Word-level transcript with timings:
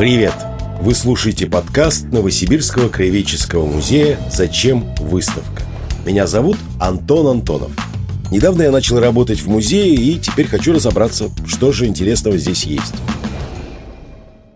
Привет! 0.00 0.32
Вы 0.80 0.94
слушаете 0.94 1.46
подкаст 1.46 2.06
Новосибирского 2.06 2.88
краеведческого 2.88 3.66
музея 3.66 4.18
«Зачем 4.30 4.94
выставка?». 4.94 5.62
Меня 6.06 6.26
зовут 6.26 6.56
Антон 6.80 7.26
Антонов. 7.26 7.70
Недавно 8.30 8.62
я 8.62 8.70
начал 8.70 8.98
работать 8.98 9.40
в 9.40 9.48
музее 9.50 9.94
и 9.94 10.18
теперь 10.18 10.46
хочу 10.46 10.72
разобраться, 10.72 11.28
что 11.46 11.70
же 11.70 11.84
интересного 11.84 12.38
здесь 12.38 12.64
есть. 12.64 12.94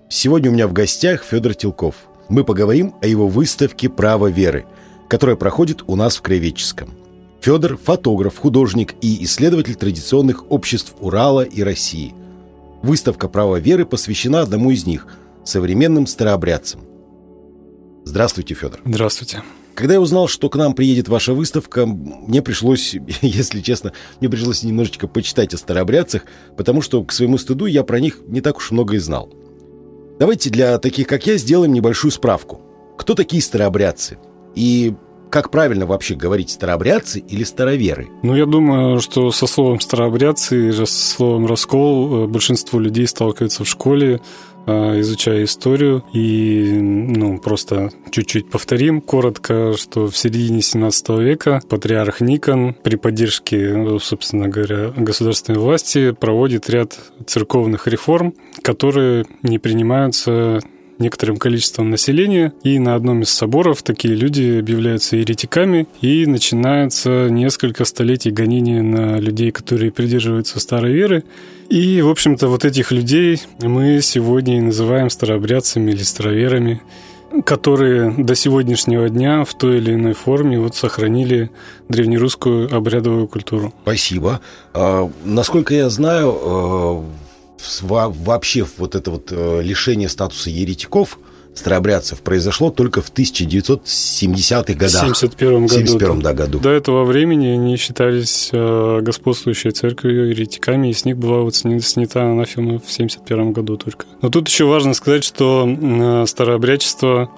Сегодня 0.08 0.48
у 0.48 0.54
меня 0.54 0.66
в 0.66 0.72
гостях 0.72 1.22
Федор 1.22 1.52
Тилков. 1.52 1.96
Мы 2.30 2.42
поговорим 2.42 2.94
о 3.02 3.06
его 3.06 3.28
выставке 3.28 3.90
«Право 3.90 4.28
веры», 4.28 4.64
которая 5.10 5.36
проходит 5.36 5.82
у 5.86 5.94
нас 5.94 6.16
в 6.16 6.22
Краеведческом. 6.22 6.88
Федор– 7.42 7.76
фотограф, 7.84 8.38
художник 8.38 8.94
и 9.02 9.22
исследователь 9.24 9.74
традиционных 9.74 10.50
обществ 10.50 10.94
Урала 11.00 11.42
и 11.42 11.62
России. 11.62 12.14
Выставка 12.82 13.28
«Право 13.28 13.56
веры» 13.56 13.84
посвящена 13.84 14.40
одному 14.40 14.70
из 14.70 14.86
них– 14.86 15.06
современным 15.44 16.06
старообрядцам. 16.06 16.80
Здравствуйте, 18.04 18.54
Федор. 18.54 18.80
Здравствуйте. 18.84 19.42
Когда 19.74 19.94
я 19.94 20.00
узнал, 20.00 20.28
что 20.28 20.48
к 20.48 20.56
нам 20.56 20.74
приедет 20.74 21.08
ваша 21.08 21.34
выставка, 21.34 21.84
мне 21.86 22.42
пришлось, 22.42 22.94
если 23.22 23.60
честно, 23.60 23.92
мне 24.20 24.28
пришлось 24.30 24.62
немножечко 24.62 25.08
почитать 25.08 25.52
о 25.54 25.58
старообрядцах, 25.58 26.22
потому 26.56 26.80
что, 26.80 27.02
к 27.02 27.12
своему 27.12 27.38
стыду, 27.38 27.66
я 27.66 27.82
про 27.82 27.98
них 27.98 28.20
не 28.26 28.40
так 28.40 28.58
уж 28.58 28.70
много 28.70 28.94
и 28.94 28.98
знал. 28.98 29.32
Давайте 30.18 30.50
для 30.50 30.78
таких, 30.78 31.08
как 31.08 31.26
я, 31.26 31.36
сделаем 31.36 31.72
небольшую 31.72 32.12
справку. 32.12 32.60
Кто 32.96 33.14
такие 33.14 33.42
старообрядцы? 33.42 34.18
И 34.54 34.94
как 35.30 35.50
правильно 35.50 35.84
вообще 35.84 36.14
говорить, 36.14 36.50
старообрядцы 36.50 37.18
или 37.18 37.42
староверы? 37.42 38.08
Ну, 38.22 38.36
я 38.36 38.46
думаю, 38.46 39.00
что 39.00 39.32
со 39.32 39.48
словом 39.48 39.80
старообрядцы 39.80 40.68
и 40.68 40.72
со 40.72 40.86
словом 40.86 41.46
раскол 41.46 42.28
большинство 42.28 42.78
людей 42.78 43.08
сталкиваются 43.08 43.64
в 43.64 43.68
школе, 43.68 44.20
изучая 44.66 45.44
историю. 45.44 46.04
И 46.12 46.70
ну, 46.80 47.38
просто 47.38 47.90
чуть-чуть 48.10 48.50
повторим 48.50 49.00
коротко, 49.00 49.74
что 49.76 50.08
в 50.08 50.16
середине 50.16 50.62
17 50.62 51.08
века 51.20 51.60
патриарх 51.68 52.20
Никон 52.20 52.74
при 52.74 52.96
поддержке, 52.96 53.74
ну, 53.74 53.98
собственно 53.98 54.48
говоря, 54.48 54.92
государственной 54.96 55.58
власти 55.58 56.12
проводит 56.12 56.68
ряд 56.70 56.98
церковных 57.26 57.86
реформ, 57.86 58.34
которые 58.62 59.26
не 59.42 59.58
принимаются 59.58 60.60
некоторым 60.98 61.36
количеством 61.36 61.90
населения, 61.90 62.52
и 62.62 62.78
на 62.78 62.94
одном 62.94 63.22
из 63.22 63.30
соборов 63.30 63.82
такие 63.82 64.14
люди 64.14 64.58
объявляются 64.58 65.16
еретиками, 65.16 65.86
и 66.00 66.26
начинается 66.26 67.28
несколько 67.28 67.84
столетий 67.84 68.30
гонения 68.30 68.82
на 68.82 69.18
людей, 69.18 69.50
которые 69.50 69.90
придерживаются 69.90 70.60
старой 70.60 70.92
веры. 70.92 71.24
И, 71.68 72.02
в 72.02 72.08
общем-то, 72.08 72.48
вот 72.48 72.64
этих 72.64 72.92
людей 72.92 73.40
мы 73.60 74.00
сегодня 74.02 74.58
и 74.58 74.60
называем 74.60 75.10
старообрядцами 75.10 75.90
или 75.92 76.02
староверами 76.02 76.82
которые 77.42 78.12
до 78.12 78.34
сегодняшнего 78.34 79.08
дня 79.08 79.44
в 79.44 79.54
той 79.54 79.78
или 79.78 79.94
иной 79.94 80.12
форме 80.12 80.60
вот 80.60 80.76
сохранили 80.76 81.50
древнерусскую 81.88 82.74
обрядовую 82.74 83.26
культуру. 83.26 83.74
Спасибо. 83.82 84.40
А, 84.72 85.10
насколько 85.24 85.74
я 85.74 85.90
знаю, 85.90 86.36
а, 86.40 87.04
вообще 87.82 88.66
вот 88.78 88.94
это 88.94 89.10
вот 89.10 89.28
э, 89.30 89.62
лишение 89.62 90.08
статуса 90.08 90.50
еретиков 90.50 91.18
старообрядцев 91.54 92.20
произошло 92.20 92.70
только 92.70 93.00
в 93.00 93.12
1970-х 93.12 94.74
годах. 94.74 95.02
В 95.02 95.16
71 95.16 95.66
году. 95.66 95.68
71 95.68 96.20
да, 96.20 96.32
году. 96.32 96.58
До 96.58 96.70
этого 96.70 97.04
времени 97.04 97.46
они 97.48 97.76
считались 97.76 98.50
э, 98.52 99.00
господствующей 99.02 99.70
церковью, 99.70 100.30
еретиками, 100.30 100.88
и 100.88 100.92
с 100.92 101.04
них 101.04 101.16
была 101.16 101.42
вот 101.42 101.54
снята 101.54 102.22
анафема 102.22 102.80
в 102.80 102.90
71 102.90 103.52
году 103.52 103.76
только. 103.76 104.06
Но 104.20 104.30
тут 104.30 104.48
еще 104.48 104.64
важно 104.64 104.94
сказать, 104.94 105.24
что 105.24 105.66
э, 105.66 106.24
старообрядчество 106.26 107.30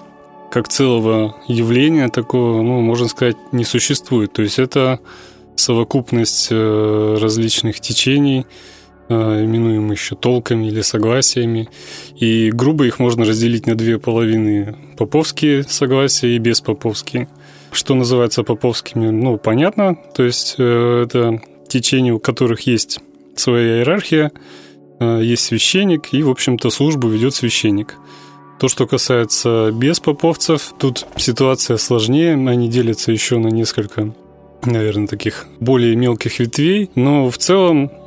как 0.50 0.68
целого 0.68 1.36
явления 1.48 2.08
такого, 2.08 2.62
ну, 2.62 2.80
можно 2.80 3.08
сказать, 3.08 3.36
не 3.52 3.64
существует. 3.64 4.32
То 4.32 4.42
есть 4.42 4.58
это 4.58 5.00
совокупность 5.56 6.50
различных 6.50 7.80
течений, 7.80 8.46
именуем 9.14 9.90
еще 9.90 10.16
толками 10.16 10.66
или 10.66 10.80
согласиями. 10.80 11.68
И 12.18 12.50
грубо 12.50 12.86
их 12.86 12.98
можно 12.98 13.24
разделить 13.24 13.66
на 13.66 13.74
две 13.74 13.98
половины. 13.98 14.76
Поповские 14.96 15.62
согласия 15.64 16.34
и 16.34 16.38
беспоповские. 16.38 17.28
Что 17.72 17.94
называется 17.94 18.42
поповскими, 18.42 19.10
ну, 19.10 19.38
понятно. 19.38 19.96
То 20.14 20.22
есть 20.22 20.54
э, 20.58 21.04
это 21.04 21.40
течения, 21.68 22.14
у 22.14 22.18
которых 22.18 22.62
есть 22.62 23.00
своя 23.34 23.78
иерархия, 23.78 24.32
э, 24.98 25.20
есть 25.22 25.44
священник, 25.44 26.12
и, 26.12 26.22
в 26.22 26.30
общем-то, 26.30 26.70
службу 26.70 27.08
ведет 27.08 27.34
священник. 27.34 27.96
То, 28.58 28.68
что 28.68 28.86
касается 28.86 29.70
беспоповцев, 29.72 30.72
тут 30.78 31.06
ситуация 31.16 31.76
сложнее, 31.76 32.32
они 32.32 32.70
делятся 32.70 33.12
еще 33.12 33.38
на 33.38 33.48
несколько, 33.48 34.14
наверное, 34.64 35.06
таких 35.06 35.46
более 35.60 35.94
мелких 35.96 36.38
ветвей, 36.38 36.88
но 36.94 37.30
в 37.30 37.36
целом 37.36 37.90
Э, 37.90 38.05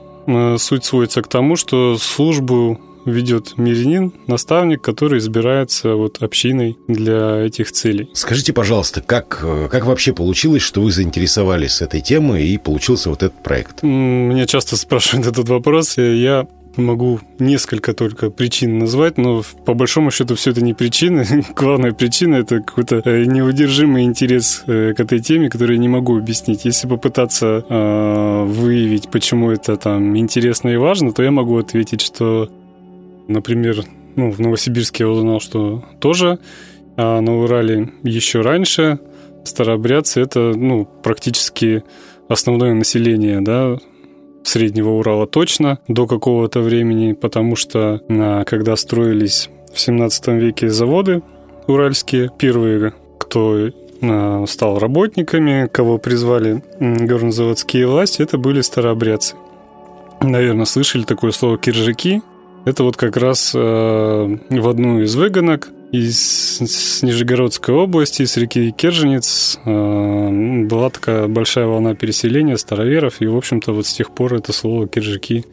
суть 0.58 0.86
сводится 0.86 1.22
к 1.22 1.28
тому, 1.28 1.56
что 1.56 1.98
службу 1.98 2.80
ведет 3.06 3.58
мирянин, 3.58 4.14
наставник, 4.28 4.82
который 4.82 5.20
избирается 5.20 5.96
вот 5.96 6.22
общиной 6.22 6.78
для 6.88 7.46
этих 7.46 7.72
целей. 7.72 8.10
Скажите, 8.14 8.54
пожалуйста, 8.54 9.02
как, 9.02 9.42
э, 9.44 9.68
как 9.72 9.86
вообще 9.86 10.14
получилось, 10.14 10.62
что 10.62 10.82
вы 10.82 10.92
заинтересовались 10.92 11.82
этой 11.82 12.02
темой 12.02 12.48
и 12.48 12.58
получился 12.58 13.10
вот 13.10 13.24
этот 13.24 13.42
проект? 13.44 13.84
Меня 13.84 14.46
часто 14.46 14.78
спрашивают 14.78 15.28
этот 15.28 15.50
вопрос. 15.50 15.98
Я 15.98 16.48
могу 16.78 17.20
несколько 17.40 17.94
только 17.94 18.30
причин 18.30 18.80
назвать, 18.80 19.18
но 19.18 19.44
по 19.66 19.74
большому 19.74 20.12
счету 20.12 20.36
все 20.36 20.52
это 20.52 20.64
не 20.64 20.74
причины. 20.74 21.26
Главная 21.56 21.92
причина 21.92 22.36
это 22.36 22.62
какой-то 22.62 23.02
э, 23.04 23.26
неудержимый 23.26 24.04
интерес 24.04 24.64
э, 24.68 24.94
к 24.94 25.00
этой 25.00 25.20
теме, 25.20 25.50
который 25.50 25.76
я 25.76 25.82
не 25.82 25.90
могу 25.90 26.18
объяснить. 26.18 26.66
Если 26.66 26.88
попытаться 26.88 27.66
э, 27.68 28.44
выявить, 28.46 29.10
почему 29.10 29.52
это 29.52 29.76
там 29.78 30.18
интересно 30.18 30.70
и 30.70 30.78
важно, 30.78 31.12
то 31.12 31.24
я 31.24 31.32
могу 31.32 31.58
ответить, 31.58 32.02
что, 32.02 32.50
например, 33.28 33.84
ну, 34.16 34.32
в 34.32 34.40
Новосибирске 34.40 35.04
я 35.04 35.10
узнал, 35.10 35.40
что 35.40 35.84
тоже, 36.00 36.40
а 36.98 37.22
на 37.22 37.40
Урале 37.40 37.92
еще 38.04 38.42
раньше 38.42 39.00
старообрядцы 39.44 40.22
это 40.22 40.54
ну, 40.56 40.86
практически 40.86 41.84
основное 42.28 42.74
население, 42.74 43.42
да, 43.42 43.78
Среднего 44.50 44.90
Урала 44.90 45.28
точно 45.28 45.78
до 45.88 46.08
какого-то 46.08 46.62
времени, 46.62 47.14
потому 47.14 47.56
что 47.56 48.02
а, 48.10 48.44
когда 48.46 48.76
строились 48.76 49.48
в 49.72 49.80
17 49.80 50.28
веке 50.30 50.70
заводы 50.70 51.22
уральские, 51.68 52.32
первые, 52.36 52.94
кто 53.20 53.70
а, 54.02 54.46
стал 54.48 54.80
работниками, 54.80 55.70
кого 55.72 56.00
призвали 56.00 56.64
горнозаводские 56.80 57.86
власти, 57.86 58.24
это 58.24 58.40
были 58.40 58.62
старообрядцы. 58.62 59.36
Наверное, 60.20 60.66
слышали 60.66 61.04
такое 61.04 61.30
слово 61.30 61.60
«киржаки». 61.60 62.24
Это 62.66 62.84
вот 62.84 62.98
как 62.98 63.18
раз 63.18 63.52
э, 63.54 63.58
в 63.60 64.68
одну 64.68 65.00
из 65.02 65.16
выгонок 65.16 65.70
из 65.92 66.60
Нижегородской 67.02 67.74
области, 67.74 68.22
из 68.22 68.38
реки 68.38 68.72
Керженец, 68.72 69.60
э, 69.66 70.66
была 70.66 70.90
такая 70.90 71.28
большая 71.28 71.66
волна 71.66 71.96
переселения 71.96 72.58
староверов, 72.58 73.22
и, 73.22 73.28
в 73.28 73.36
общем-то, 73.36 73.74
вот 73.74 73.88
с 73.88 73.94
тех 73.94 74.12
пор 74.12 74.36
это 74.36 74.54
слово 74.54 74.88
«киржаки» 74.88 75.46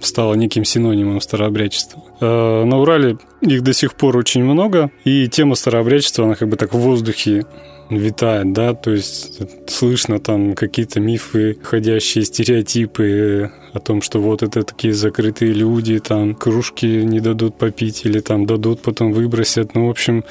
стало 0.00 0.34
неким 0.34 0.64
синонимом 0.64 1.20
старообрядчества. 1.20 2.02
Э, 2.20 2.64
на 2.64 2.78
Урале 2.78 3.18
их 3.40 3.62
до 3.62 3.72
сих 3.72 3.94
пор 3.94 4.16
очень 4.16 4.44
много, 4.44 4.90
и 5.04 5.28
тема 5.28 5.54
старообрядчества, 5.54 6.24
она 6.24 6.34
как 6.34 6.48
бы 6.48 6.56
так 6.56 6.74
в 6.74 6.78
воздухе 6.78 7.44
витает, 7.90 8.52
да, 8.52 8.74
то 8.74 8.90
есть 8.90 9.40
слышно 9.66 10.18
там 10.18 10.54
какие-то 10.54 11.00
мифы, 11.00 11.56
ходящие 11.62 12.24
стереотипы 12.24 13.50
о 13.72 13.80
том, 13.80 14.02
что 14.02 14.20
вот 14.20 14.42
это 14.42 14.62
такие 14.62 14.92
закрытые 14.92 15.52
люди, 15.52 15.98
там 15.98 16.34
кружки 16.34 16.86
не 16.86 17.20
дадут 17.20 17.56
попить 17.56 18.04
или 18.04 18.20
там 18.20 18.46
дадут, 18.46 18.82
потом 18.82 19.12
выбросят. 19.12 19.74
Ну, 19.74 19.86
в 19.86 19.90
общем, 19.90 20.24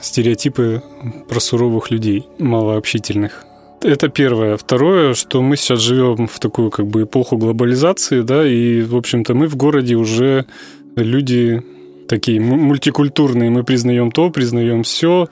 стереотипы 0.00 0.82
про 1.28 1.40
суровых 1.40 1.90
людей, 1.90 2.26
малообщительных. 2.38 3.44
Это 3.82 4.08
первое. 4.08 4.56
Второе, 4.56 5.14
что 5.14 5.40
мы 5.40 5.56
сейчас 5.56 5.80
живем 5.80 6.26
в 6.26 6.38
такую 6.38 6.70
как 6.70 6.86
бы 6.86 7.04
эпоху 7.04 7.38
глобализации, 7.38 8.20
да, 8.20 8.46
и, 8.46 8.82
в 8.82 8.94
общем-то, 8.94 9.34
мы 9.34 9.46
в 9.46 9.56
городе 9.56 9.94
уже 9.94 10.44
люди 10.96 11.62
такие 12.10 12.40
мультикультурные. 12.40 13.50
Мы 13.50 13.62
признаем 13.62 14.10
то, 14.10 14.30
признаем 14.30 14.82
все, 14.82 15.28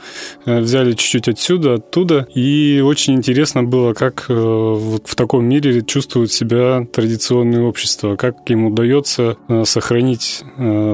э, 0.46 0.60
взяли 0.60 0.92
чуть-чуть 0.92 1.28
отсюда, 1.28 1.74
оттуда. 1.74 2.28
И 2.34 2.80
очень 2.84 3.14
интересно 3.14 3.64
было, 3.64 3.94
как 3.94 4.26
э, 4.28 4.32
в 4.32 5.14
таком 5.16 5.44
мире 5.44 5.82
чувствует 5.82 6.32
себя 6.32 6.86
традиционное 6.92 7.62
общество, 7.62 8.14
как 8.14 8.48
им 8.48 8.66
удается 8.66 9.36
э, 9.48 9.64
сохранить 9.66 10.44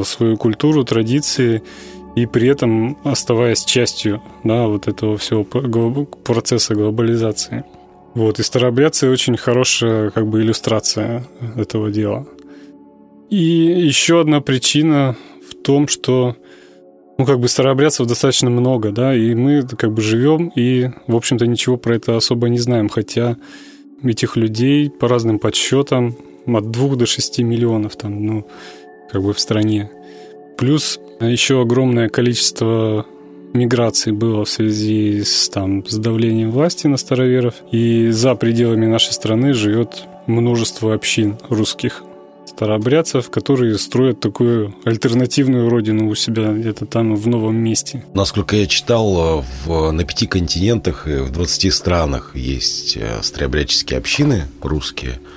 свою 0.04 0.36
культуру, 0.36 0.84
традиции 0.84 1.62
и 2.16 2.26
при 2.26 2.49
этом 2.49 2.99
оставаясь 3.05 3.64
частью 3.64 4.22
да, 4.44 4.66
вот 4.66 4.88
этого 4.88 5.16
всего 5.16 5.44
процесса 5.44 6.75
глобализации. 6.75 7.64
Вот, 8.14 8.38
и 8.38 8.43
старообрядцы 8.43 9.11
очень 9.11 9.37
хорошая 9.37 10.11
как 10.11 10.28
бы 10.28 10.40
иллюстрация 10.40 11.25
этого 11.56 11.90
дела. 11.90 12.26
И 13.31 13.37
еще 13.37 14.20
одна 14.20 14.40
причина 14.40 15.16
том, 15.64 15.88
что 15.88 16.37
ну, 17.19 17.25
как 17.25 17.40
бы 17.40 17.49
старообрядцев 17.49 18.06
достаточно 18.06 18.50
много, 18.50 18.90
да, 18.90 19.14
и 19.14 19.34
мы 19.34 19.62
как 19.62 19.93
бы 19.93 20.02
живем 20.02 20.52
и, 20.55 20.90
в 21.08 21.17
общем-то, 21.17 21.46
ничего 21.46 21.76
про 21.76 21.96
это 21.96 22.17
особо 22.17 22.49
не 22.49 22.58
знаем, 22.58 22.88
хотя 22.88 23.37
этих 24.02 24.37
людей 24.37 24.90
по 24.90 25.08
разным 25.08 25.38
подсчетам 25.38 26.17
от 26.46 26.70
2 26.70 26.96
до 26.96 27.06
6 27.06 27.38
миллионов 27.40 27.96
там, 27.96 28.25
ну, 28.25 28.46
как 29.10 29.22
бы 29.22 29.32
в 29.32 29.40
стране. 29.40 29.90
Плюс 30.58 31.00
еще 31.20 31.61
огромное 31.61 32.08
количество 32.08 33.06
миграции 33.52 34.11
было 34.11 34.44
в 34.44 34.50
связи 34.50 35.22
с, 35.25 35.49
там, 35.49 35.87
с 35.87 35.96
давлением 35.96 36.50
власти 36.50 36.87
на 36.87 36.96
староверов. 36.96 37.55
И 37.70 38.11
за 38.11 38.34
пределами 38.34 38.87
нашей 38.87 39.12
страны 39.12 39.55
живет 39.55 40.05
множество 40.26 40.94
общин 40.94 41.38
русских 41.49 42.02
старообрядцев, 42.46 43.31
которые 43.31 43.78
строят 43.78 44.20
такую 44.20 44.75
альтернативную 44.84 45.69
родину 45.69 46.08
у 46.08 46.14
себя 46.14 46.52
где-то 46.52 46.87
там 46.87 47.17
в 47.17 47.26
новом 47.26 47.56
месте. 47.56 48.05
Насколько 48.12 48.56
я 48.56 48.67
читал, 48.67 49.44
в, 49.64 49.90
на 49.90 50.05
пяти 50.05 50.26
континентах 50.26 51.08
и 51.08 51.19
в 51.19 51.31
20 51.31 51.72
странах 51.72 52.32
есть 52.34 52.96
э, 52.96 53.22
старообрядческие 53.22 53.99
общины 53.99 54.44
русские– 54.60 55.20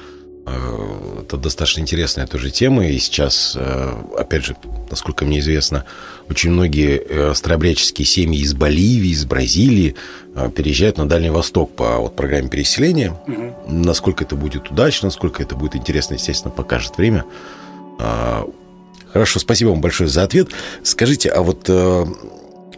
Э, 0.48 1.22
это 1.22 1.38
достаточно 1.38 1.82
интересная 1.82 2.26
тоже 2.26 2.52
тема, 2.52 2.88
и 2.88 2.98
сейчас, 3.00 3.58
э, 3.60 3.94
опять 4.18 4.46
же, 4.46 4.56
насколько 4.92 5.26
мне 5.26 5.40
известно, 5.40 5.86
очень 6.30 6.52
многие 6.52 7.02
э, 7.04 7.34
старообрядческие 7.34 8.06
семьи 8.06 8.40
из 8.40 8.54
Боливии, 8.54 9.10
из 9.10 9.26
Бразилии 9.26 9.96
переезжают 10.56 10.98
на 10.98 11.10
Дальний 11.10 11.32
Восток 11.32 11.76
по 11.76 11.98
вот, 11.98 12.16
программе 12.16 12.48
переселения. 12.48 13.12
Угу. 13.28 13.74
Насколько 13.74 14.24
это 14.24 14.36
будет 14.36 14.70
удачно, 14.70 15.08
насколько 15.08 15.42
это 15.42 15.56
будет 15.56 15.76
интересно, 15.76 16.14
естественно, 16.14 16.52
покажет 16.52 16.98
время. 16.98 17.26
Хорошо, 19.12 19.40
спасибо 19.40 19.70
вам 19.70 19.82
большое 19.82 20.10
за 20.10 20.22
ответ. 20.22 20.50
Скажите, 20.84 21.30
а 21.30 21.42
вот 21.42 21.68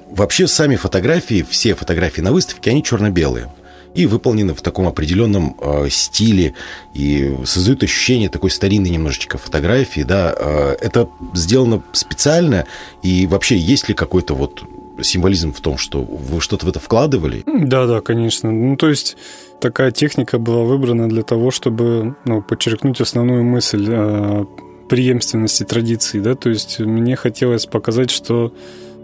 вообще 0.09 0.47
сами 0.47 0.77
фотографии, 0.77 1.45
все 1.49 1.75
фотографии 1.75 2.21
на 2.21 2.31
выставке, 2.31 2.71
они 2.71 2.81
черно-белые 2.81 3.49
и 3.95 4.05
выполнены 4.05 4.53
в 4.53 4.61
таком 4.61 4.87
определенном 4.87 5.55
э, 5.59 5.89
стиле 5.89 6.53
и 6.93 7.35
создают 7.45 7.83
ощущение 7.83 8.29
такой 8.29 8.51
старинной 8.51 8.89
немножечко 8.89 9.37
фотографии, 9.37 10.01
да, 10.01 10.33
э, 10.37 10.77
это 10.81 11.09
сделано 11.33 11.83
специально 11.91 12.65
и 13.01 13.27
вообще 13.27 13.57
есть 13.57 13.89
ли 13.89 13.95
какой-то 13.95 14.35
вот 14.35 14.63
символизм 15.01 15.53
в 15.53 15.61
том, 15.61 15.77
что 15.77 16.01
вы 16.01 16.41
что-то 16.41 16.65
в 16.65 16.69
это 16.69 16.79
вкладывали? 16.79 17.43
Да, 17.45 17.85
да, 17.85 18.01
конечно. 18.01 18.51
Ну, 18.51 18.75
то 18.75 18.89
есть 18.89 19.17
такая 19.61 19.91
техника 19.91 20.39
была 20.39 20.63
выбрана 20.63 21.07
для 21.07 21.23
того, 21.23 21.51
чтобы 21.51 22.15
ну, 22.25 22.41
подчеркнуть 22.41 23.01
основную 23.01 23.43
мысль 23.43 23.85
э, 23.89 24.45
преемственности 24.89 25.63
традиций, 25.63 26.19
да, 26.19 26.35
то 26.35 26.49
есть 26.49 26.79
мне 26.79 27.15
хотелось 27.15 27.65
показать, 27.65 28.11
что 28.11 28.53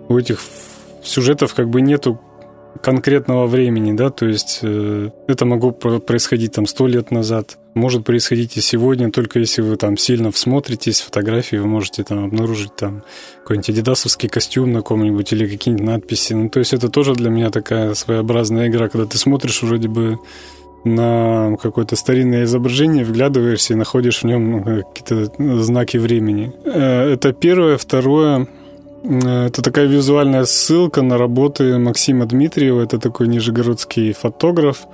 у 0.10 0.18
этих 0.18 0.40
сюжетов 1.04 1.54
как 1.54 1.70
бы 1.70 1.82
нету 1.82 2.20
конкретного 2.82 3.48
времени, 3.48 3.94
да, 3.94 4.10
то 4.10 4.26
есть 4.26 4.60
э, 4.62 5.10
это 5.28 5.46
могло 5.46 5.72
происходить 5.72 6.54
там 6.54 6.68
сто 6.68 6.88
лет 6.88 7.12
назад, 7.12 7.58
может 7.74 8.06
происходить 8.06 8.58
и 8.58 8.62
сегодня, 8.62 9.12
только 9.12 9.40
если 9.40 9.62
вы 9.62 9.76
там 9.78 9.98
сильно 9.98 10.32
всмотритесь 10.32 11.02
в 11.02 11.06
фотографии, 11.06 11.58
вы 11.58 11.68
можете 11.68 12.04
там 12.04 12.26
обнаружить 12.26 12.76
там 12.76 13.04
какой-нибудь 13.42 13.70
адидасовский 13.70 14.30
костюм 14.30 14.72
на 14.72 14.82
ком-нибудь 14.82 15.32
или 15.34 15.48
какие-нибудь 15.48 15.86
надписи. 15.86 16.34
Ну, 16.34 16.50
то 16.50 16.60
есть 16.60 16.74
это 16.74 16.90
тоже 16.90 17.14
для 17.14 17.30
меня 17.30 17.50
такая 17.50 17.94
своеобразная 17.94 18.68
игра, 18.68 18.88
когда 18.90 19.08
ты 19.08 19.18
смотришь 19.18 19.62
вроде 19.62 19.88
бы 19.88 20.20
на 20.84 21.58
какое-то 21.62 21.96
старинное 21.96 22.44
изображение, 22.44 23.04
вглядываешься 23.04 23.74
и 23.74 23.76
находишь 23.76 24.22
в 24.22 24.24
нем 24.26 24.52
ну, 24.52 24.84
какие-то 24.84 25.64
знаки 25.64 25.98
времени. 25.98 26.54
Э, 26.64 27.14
это 27.14 27.34
первое. 27.34 27.78
Второе, 27.78 28.48
Э, 28.48 28.65
это 29.06 29.62
такая 29.62 29.86
визуальная 29.86 30.46
ссылка 30.46 31.02
на 31.02 31.18
работы 31.18 31.78
Максима 31.78 32.26
Дмитриева. 32.26 32.82
Это 32.82 33.00
такой 33.00 33.28
нижегородский 33.28 34.14
фотограф 34.14 34.88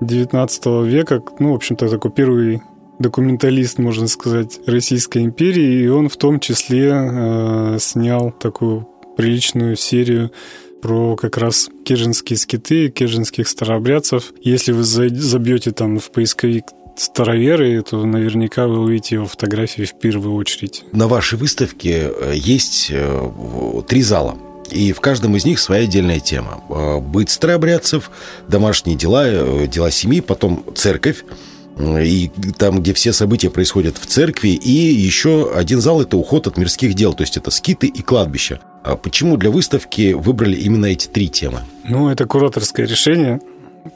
19 0.00 0.66
века. 0.86 1.22
Ну, 1.38 1.52
в 1.52 1.54
общем-то, 1.54 1.88
такой 1.88 2.10
первый 2.10 2.62
документалист, 2.98 3.78
можно 3.78 4.06
сказать, 4.08 4.60
Российской 4.66 5.24
империи. 5.24 5.82
И 5.82 5.88
он 5.88 6.08
в 6.08 6.16
том 6.16 6.38
числе 6.38 6.92
э, 6.92 7.78
снял 7.80 8.30
такую 8.30 8.86
приличную 9.16 9.76
серию 9.76 10.30
про 10.80 11.16
как 11.16 11.36
раз 11.36 11.68
кежинские 11.84 12.36
скиты, 12.36 12.88
кежинских 12.88 13.48
старообрядцев. 13.48 14.32
Если 14.42 14.72
вы 14.72 14.84
забьете 14.84 15.72
там 15.72 15.98
в 15.98 16.10
поисковик 16.10 16.64
староверы, 17.00 17.82
то 17.82 18.04
наверняка 18.04 18.66
вы 18.66 18.80
увидите 18.80 19.16
его 19.16 19.26
фотографии 19.26 19.84
в 19.84 19.94
первую 19.94 20.34
очередь. 20.34 20.84
На 20.92 21.08
вашей 21.08 21.38
выставке 21.38 22.10
э, 22.12 22.34
есть 22.36 22.88
э, 22.90 23.82
три 23.88 24.02
зала. 24.02 24.36
И 24.70 24.92
в 24.92 25.00
каждом 25.00 25.34
из 25.36 25.44
них 25.44 25.58
своя 25.58 25.84
отдельная 25.84 26.20
тема. 26.20 26.62
Э, 26.68 27.00
быт 27.00 27.30
старообрядцев, 27.30 28.10
домашние 28.48 28.96
дела, 28.96 29.66
дела 29.66 29.90
семьи, 29.90 30.20
потом 30.20 30.64
церковь, 30.74 31.24
и 31.78 32.30
там, 32.58 32.82
где 32.82 32.92
все 32.92 33.14
события 33.14 33.48
происходят 33.48 33.96
в 33.96 34.04
церкви, 34.04 34.50
и 34.50 34.70
еще 34.70 35.50
один 35.54 35.80
зал– 35.80 36.02
это 36.02 36.18
уход 36.18 36.46
от 36.46 36.58
мирских 36.58 36.92
дел, 36.92 37.14
то 37.14 37.22
есть 37.22 37.38
это 37.38 37.50
скиты 37.50 37.86
и 37.86 38.02
кладбища. 38.02 38.60
А 38.84 38.96
почему 38.96 39.38
для 39.38 39.50
выставки 39.50 40.12
выбрали 40.12 40.56
именно 40.56 40.86
эти 40.86 41.06
три 41.06 41.28
темы? 41.28 41.60
Ну, 41.88 42.10
это 42.10 42.26
кураторское 42.26 42.86
решение 42.86 43.40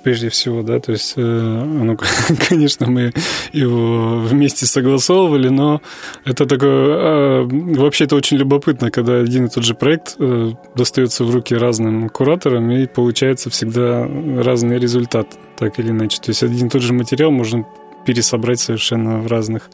прежде 0.03 0.29
всего, 0.29 0.63
да, 0.63 0.81
то 0.81 0.93
есть, 0.93 1.15
ну, 1.17 1.97
конечно, 2.49 2.87
мы 2.87 3.13
его 3.53 4.19
вместе 4.19 4.67
согласовывали, 4.67 5.49
но 5.49 5.81
это 6.25 6.47
такое, 6.47 6.71
а, 6.73 7.49
вообще 7.51 8.05
это 8.05 8.17
очень 8.17 8.37
любопытно, 8.37 8.91
когда 8.91 9.19
один 9.19 9.47
и 9.47 9.49
тот 9.49 9.65
же 9.65 9.75
проект 9.75 10.17
э, 10.19 10.53
достается 10.75 11.25
в 11.25 11.35
руки 11.35 11.55
разным 11.55 12.09
кураторам, 12.09 12.71
и 12.71 12.87
получается 12.87 13.51
всегда 13.51 14.09
разный 14.43 14.79
результат, 14.79 15.29
так 15.57 15.79
или 15.79 15.91
иначе. 15.91 16.19
То 16.21 16.31
есть 16.31 16.43
один 16.43 16.67
и 16.67 16.71
тот 16.71 16.83
же 16.83 16.93
материал 16.93 17.31
можно 17.31 17.67
пересобрать 18.07 18.61
совершенно 18.61 19.19
в 19.19 19.27
разных 19.27 19.71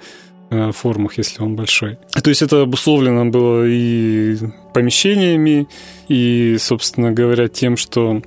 э, 0.50 0.72
формах, 0.72 1.18
если 1.18 1.42
он 1.42 1.56
большой. 1.56 1.98
То 2.22 2.30
есть 2.30 2.42
это 2.42 2.62
обусловлено 2.62 3.26
было 3.26 3.64
и 3.66 4.36
помещениями, 4.72 5.68
и, 6.08 6.56
собственно 6.58 7.12
говоря, 7.12 7.48
тем, 7.48 7.76
что 7.76 8.22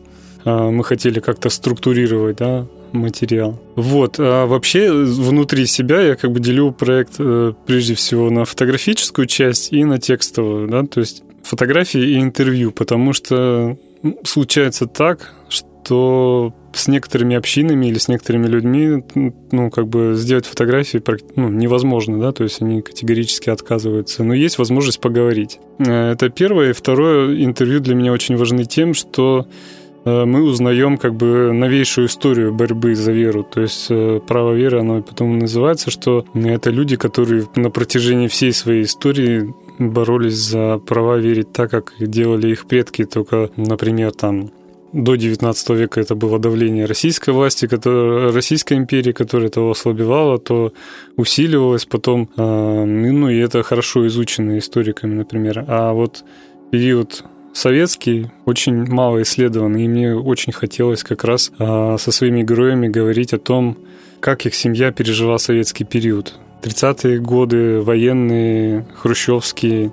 мы 0.46 0.84
хотели 0.84 1.20
как-то 1.20 1.50
структурировать, 1.50 2.38
да, 2.38 2.66
материал. 2.94 3.60
Вот, 3.76 4.16
а 4.20 4.46
вообще 4.46 4.92
внутри 4.92 5.66
себя 5.66 6.02
я 6.02 6.16
как 6.16 6.32
бы 6.32 6.40
делю 6.40 6.72
проект 6.72 7.16
э, 7.20 7.54
прежде 7.66 7.96
всего 7.96 8.30
на 8.30 8.46
фотографическую 8.46 9.26
часть 9.26 9.74
и 9.74 9.84
на 9.84 10.00
текстовую, 10.00 10.68
да, 10.68 10.84
то 10.84 11.00
есть 11.00 11.24
фотографии 11.44 12.02
и 12.02 12.22
интервью, 12.22 12.72
потому 12.72 13.14
что 13.14 13.78
случается 14.24 14.86
так, 14.86 15.34
что 15.50 16.54
с 16.74 16.88
некоторыми 16.88 17.36
общинами 17.36 17.88
или 17.88 17.98
с 17.98 18.08
некоторыми 18.08 18.48
людьми, 18.48 19.04
ну, 19.52 19.70
как 19.70 19.88
бы 19.88 20.14
сделать 20.16 20.46
фотографии 20.46 21.02
ну, 21.36 21.50
невозможно, 21.50 22.20
да, 22.20 22.32
то 22.32 22.44
есть 22.44 22.62
они 22.62 22.82
категорически 22.82 23.50
отказываются. 23.50 24.24
Но 24.24 24.34
есть 24.34 24.58
возможность 24.58 25.00
поговорить. 25.00 25.60
Э, 25.80 26.14
это 26.14 26.30
первое. 26.30 26.72
И 26.72 26.74
второе, 26.74 27.44
интервью 27.44 27.80
для 27.80 27.96
меня 27.96 28.12
очень 28.12 28.38
важны 28.38 28.66
тем, 28.66 28.94
что 28.94 29.48
Э, 29.48 29.83
мы 30.06 30.44
узнаем 30.44 30.98
как 30.98 31.16
бы 31.16 31.54
новейшую 31.54 32.08
историю 32.08 32.54
борьбы 32.54 32.96
за 32.96 33.12
веру. 33.12 33.44
То 33.44 33.62
есть 33.62 33.88
э, 33.90 34.20
право 34.28 34.54
веры, 34.54 34.80
оно 34.80 35.02
потом 35.02 35.40
называется, 35.40 35.92
что 35.92 36.26
это 36.34 36.70
люди, 36.72 36.96
которые 36.96 37.48
на 37.56 37.70
протяжении 37.70 38.28
всей 38.28 38.54
своей 38.54 38.84
истории 38.84 39.54
боролись 39.80 40.36
за 40.36 40.78
права 40.78 41.18
верить 41.18 41.54
так, 41.54 41.72
как 41.72 41.94
делали 42.00 42.52
их 42.52 42.66
предки, 42.66 43.06
только, 43.06 43.50
например, 43.56 44.12
там 44.12 44.52
до 44.94 45.16
19 45.16 45.70
века 45.72 46.02
это 46.02 46.16
было 46.16 46.38
давление 46.38 46.86
российской 46.86 47.32
власти, 47.32 47.66
которая, 47.66 48.32
Российской 48.32 48.78
империи, 48.78 49.12
которая 49.12 49.48
этого 49.48 49.72
ослабевала, 49.72 50.38
то 50.38 50.72
усиливалось 51.18 51.86
потом. 51.86 52.30
Э, 52.38 52.86
ну 52.86 53.30
и 53.30 53.40
это 53.40 53.64
хорошо 53.64 54.06
изучено 54.08 54.58
историками, 54.58 55.16
например. 55.16 55.66
А 55.68 55.94
вот 55.94 56.24
период 56.72 57.24
советский, 57.54 58.32
очень 58.46 58.86
мало 58.86 59.22
исследован, 59.22 59.76
и 59.78 59.88
мне 59.88 60.16
очень 60.16 60.54
хотелось 60.54 61.04
как 61.04 61.24
раз 61.24 61.52
а, 61.60 61.98
со 61.98 62.12
своими 62.12 62.44
героями 62.44 62.88
говорить 62.88 63.34
о 63.34 63.40
том, 63.40 63.78
как 64.20 64.46
их 64.46 64.56
семья 64.56 64.92
пережила 64.92 65.38
советский 65.38 65.84
период. 65.84 66.36
30-е 66.62 67.20
годы, 67.20 67.82
военные, 67.82 68.88
хрущевские, 68.96 69.92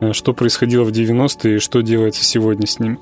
э, 0.00 0.12
что 0.12 0.34
происходило 0.34 0.84
в 0.84 0.90
90-е 0.90 1.56
и 1.56 1.58
что 1.58 1.80
делается 1.80 2.22
сегодня 2.22 2.66
с 2.66 2.78
ними. 2.78 2.98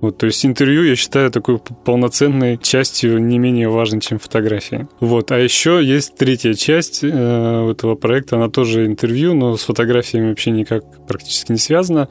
Вот, 0.00 0.18
то 0.18 0.26
есть 0.26 0.44
интервью 0.44 0.82
я 0.82 0.96
считаю 0.96 1.30
такой 1.30 1.58
полноценной 1.84 2.58
частью, 2.58 3.18
не 3.22 3.38
менее 3.38 3.68
важной, 3.68 4.00
чем 4.00 4.18
фотографии. 4.18 4.86
Вот, 5.00 5.32
а 5.32 5.38
еще 5.38 5.80
есть 5.82 6.16
третья 6.16 6.54
часть 6.54 7.00
э, 7.02 7.70
этого 7.70 7.94
проекта, 7.94 8.36
она 8.36 8.48
тоже 8.48 8.86
интервью, 8.86 9.34
но 9.34 9.56
с 9.56 9.64
фотографиями 9.64 10.28
вообще 10.28 10.50
никак 10.50 10.84
практически 11.06 11.52
не 11.52 11.58
связана. 11.58 12.08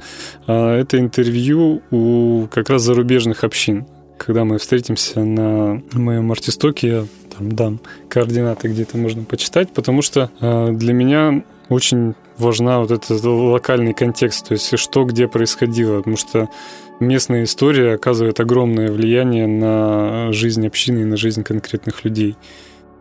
Э, 0.48 0.80
это 0.80 0.98
интервью 0.98 1.82
у 1.92 2.48
как 2.50 2.70
раз 2.70 2.82
зарубежных 2.82 3.44
общин. 3.44 3.86
Когда 4.18 4.46
мы 4.46 4.58
встретимся 4.58 5.20
на 5.20 5.82
моем 5.94 6.32
артистоке, 6.32 6.88
я 6.88 7.06
там 7.38 7.52
дам 7.52 7.80
координаты, 8.10 8.70
где-то 8.70 8.98
можно 8.98 9.24
почитать, 9.24 9.72
потому 9.72 10.02
что 10.02 10.32
э, 10.40 10.72
для 10.72 10.94
меня 10.94 11.44
очень 11.70 12.16
важна 12.38 12.80
вот 12.80 12.92
этот 12.92 13.24
локальный 13.24 13.94
контекст, 13.94 14.48
то 14.48 14.54
есть 14.54 14.78
что 14.78 15.06
где 15.06 15.28
происходило, 15.28 15.98
потому 15.98 16.18
что 16.18 16.50
местная 17.00 17.44
история 17.44 17.94
оказывает 17.94 18.40
огромное 18.40 18.92
влияние 18.92 19.48
на 19.48 20.32
жизнь 20.32 20.66
общины 20.66 21.00
и 21.00 21.06
на 21.06 21.18
жизнь 21.18 21.44
конкретных 21.44 22.04
людей. 22.04 22.36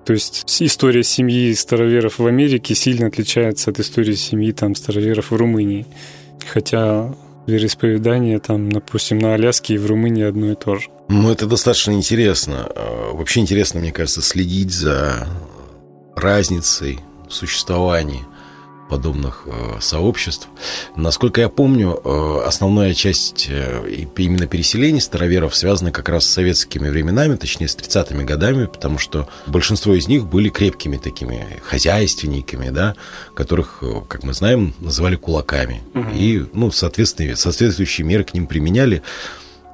То 0.04 0.12
есть 0.12 0.44
история 0.60 1.02
семьи 1.02 1.52
староверов 1.54 2.18
в 2.18 2.26
Америке 2.26 2.74
сильно 2.74 3.06
отличается 3.06 3.70
от 3.70 3.80
истории 3.80 4.14
семьи 4.14 4.52
там, 4.52 4.74
староверов 4.74 5.30
в 5.30 5.36
Румынии. 5.36 5.86
Хотя 6.52 7.14
вероисповедание 7.46 8.38
там, 8.38 8.70
допустим, 8.70 9.18
на 9.18 9.34
Аляске 9.34 9.74
и 9.74 9.78
в 9.78 9.86
Румынии 9.86 10.24
одно 10.24 10.52
и 10.52 10.54
то 10.54 10.76
же. 10.76 10.88
Ну, 11.08 11.30
это 11.30 11.46
достаточно 11.46 11.92
интересно. 11.92 12.66
А, 12.74 13.12
вообще 13.14 13.40
интересно, 13.40 13.80
мне 13.80 13.92
кажется, 13.92 14.22
следить 14.22 14.72
за 14.72 15.26
разницей 16.14 17.00
в 17.28 17.32
существовании 17.32 18.22
подобных 18.94 19.42
э, 19.46 19.80
сообществ. 19.80 20.46
Насколько 20.94 21.40
я 21.40 21.48
помню, 21.48 22.00
э, 22.04 22.42
основная 22.46 22.94
часть 22.94 23.48
э, 23.50 24.06
именно 24.16 24.46
переселений 24.46 25.00
староверов 25.00 25.56
связана 25.56 25.90
как 25.90 26.08
раз 26.08 26.24
с 26.24 26.30
советскими 26.30 26.88
временами, 26.88 27.34
точнее 27.34 27.66
с 27.66 27.76
30-ми 27.76 28.22
годами, 28.22 28.66
потому 28.66 28.98
что 28.98 29.28
большинство 29.48 29.94
из 29.94 30.06
них 30.06 30.26
были 30.26 30.48
крепкими 30.48 30.96
такими 30.96 31.60
хозяйственниками, 31.64 32.70
да, 32.70 32.94
которых, 33.34 33.82
как 34.06 34.22
мы 34.22 34.32
знаем, 34.32 34.74
называли 34.78 35.16
кулаками. 35.16 35.82
Угу. 35.94 36.10
И, 36.14 36.44
ну, 36.52 36.70
соответственно, 36.70 37.34
соответствующие 37.34 38.06
меры 38.06 38.22
к 38.22 38.32
ним 38.32 38.46
применяли. 38.46 39.02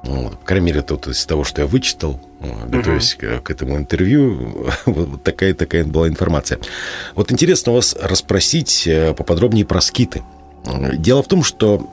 Ну, 0.03 0.29
по 0.29 0.45
крайней 0.45 0.67
мере, 0.67 0.83
вот 0.87 1.07
из 1.07 1.25
того, 1.25 1.43
что 1.43 1.61
я 1.61 1.67
вычитал, 1.67 2.19
готовясь 2.67 3.15
угу. 3.15 3.41
к, 3.43 3.51
этому 3.51 3.77
интервью, 3.77 4.67
вот 4.85 5.23
такая, 5.23 5.53
такая 5.53 5.83
была 5.85 6.07
информация. 6.07 6.59
Вот 7.15 7.31
интересно 7.31 7.73
вас 7.73 7.95
расспросить 7.99 8.87
э, 8.87 9.13
поподробнее 9.13 9.65
про 9.65 9.79
скиты. 9.79 10.23
Дело 10.93 11.21
в 11.21 11.27
том, 11.27 11.43
что 11.43 11.87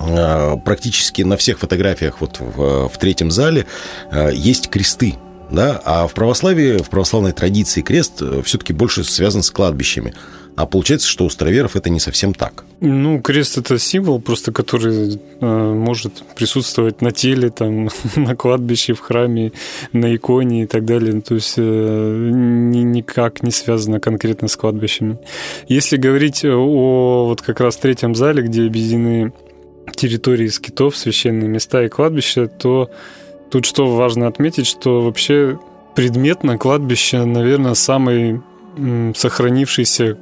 э, 0.00 0.56
практически 0.64 1.22
на 1.22 1.36
всех 1.36 1.60
фотографиях 1.60 2.20
вот 2.20 2.40
в, 2.40 2.88
в 2.88 2.98
третьем 2.98 3.30
зале 3.30 3.66
э, 4.10 4.30
есть 4.34 4.68
кресты 4.68 5.14
да, 5.50 5.80
а 5.82 6.06
в 6.06 6.12
православии, 6.12 6.76
в 6.76 6.90
православной 6.90 7.32
традиции 7.32 7.80
крест 7.80 8.22
все-таки 8.44 8.74
больше 8.74 9.02
связан 9.02 9.42
с 9.42 9.50
кладбищами. 9.50 10.12
А 10.58 10.66
получается, 10.66 11.06
что 11.06 11.24
у 11.24 11.30
староверов 11.30 11.76
это 11.76 11.88
не 11.88 12.00
совсем 12.00 12.34
так. 12.34 12.64
Ну, 12.80 13.20
крест 13.20 13.58
это 13.58 13.78
символ, 13.78 14.20
просто 14.20 14.50
который 14.50 15.20
э, 15.40 15.46
может 15.46 16.14
присутствовать 16.34 17.00
на 17.00 17.12
теле, 17.12 17.50
там, 17.50 17.90
на 18.16 18.34
кладбище, 18.34 18.94
в 18.94 18.98
храме, 18.98 19.52
на 19.92 20.16
иконе 20.16 20.64
и 20.64 20.66
так 20.66 20.84
далее. 20.84 21.20
То 21.20 21.36
есть 21.36 21.54
э, 21.58 22.30
ни, 22.32 22.78
никак 22.78 23.44
не 23.44 23.52
связано 23.52 24.00
конкретно 24.00 24.48
с 24.48 24.56
кладбищами. 24.56 25.20
Если 25.68 25.96
говорить 25.96 26.44
о 26.44 27.26
вот 27.28 27.40
как 27.40 27.60
раз 27.60 27.76
третьем 27.76 28.16
зале, 28.16 28.42
где 28.42 28.66
объединены 28.66 29.32
территории 29.94 30.48
скитов, 30.48 30.96
священные 30.96 31.48
места 31.48 31.84
и 31.84 31.88
кладбища, 31.88 32.48
то 32.48 32.90
тут 33.52 33.64
что 33.64 33.94
важно 33.94 34.26
отметить, 34.26 34.66
что 34.66 35.02
вообще 35.02 35.56
предмет 35.94 36.42
на 36.42 36.58
кладбище, 36.58 37.24
наверное, 37.24 37.74
самый 37.74 38.40
сохранившийся 39.14 40.18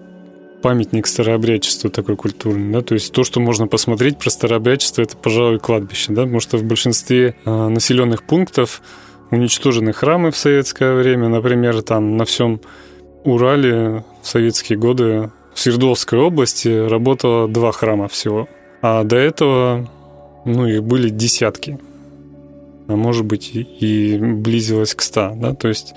памятник 0.66 1.06
старообрядчеству 1.06 1.90
такой 1.90 2.16
культурный, 2.16 2.72
да, 2.72 2.82
то 2.82 2.94
есть 2.94 3.12
то, 3.12 3.22
что 3.22 3.38
можно 3.38 3.68
посмотреть 3.68 4.18
про 4.18 4.30
старообрядчество, 4.30 5.00
это, 5.00 5.16
пожалуй, 5.16 5.60
кладбище, 5.60 6.12
да, 6.12 6.22
потому 6.22 6.40
что 6.40 6.56
в 6.56 6.64
большинстве 6.64 7.36
э, 7.44 7.68
населенных 7.68 8.24
пунктов 8.24 8.82
уничтожены 9.30 9.92
храмы 9.92 10.32
в 10.32 10.36
советское 10.36 10.92
время, 10.94 11.28
например, 11.28 11.82
там 11.82 12.16
на 12.16 12.24
всем 12.24 12.60
Урале 13.22 14.04
в 14.22 14.26
советские 14.26 14.76
годы 14.76 15.30
в 15.54 15.60
Свердловской 15.60 16.18
области 16.18 16.88
работало 16.88 17.46
два 17.46 17.70
храма 17.70 18.08
всего, 18.08 18.48
а 18.82 19.04
до 19.04 19.14
этого, 19.14 19.88
ну, 20.44 20.66
их 20.66 20.82
были 20.82 21.10
десятки, 21.10 21.78
а 22.88 22.96
может 22.96 23.24
быть 23.24 23.52
и 23.54 24.18
близилось 24.18 24.96
к 24.96 25.02
ста, 25.02 25.32
да, 25.36 25.54
то 25.54 25.68
есть 25.68 25.94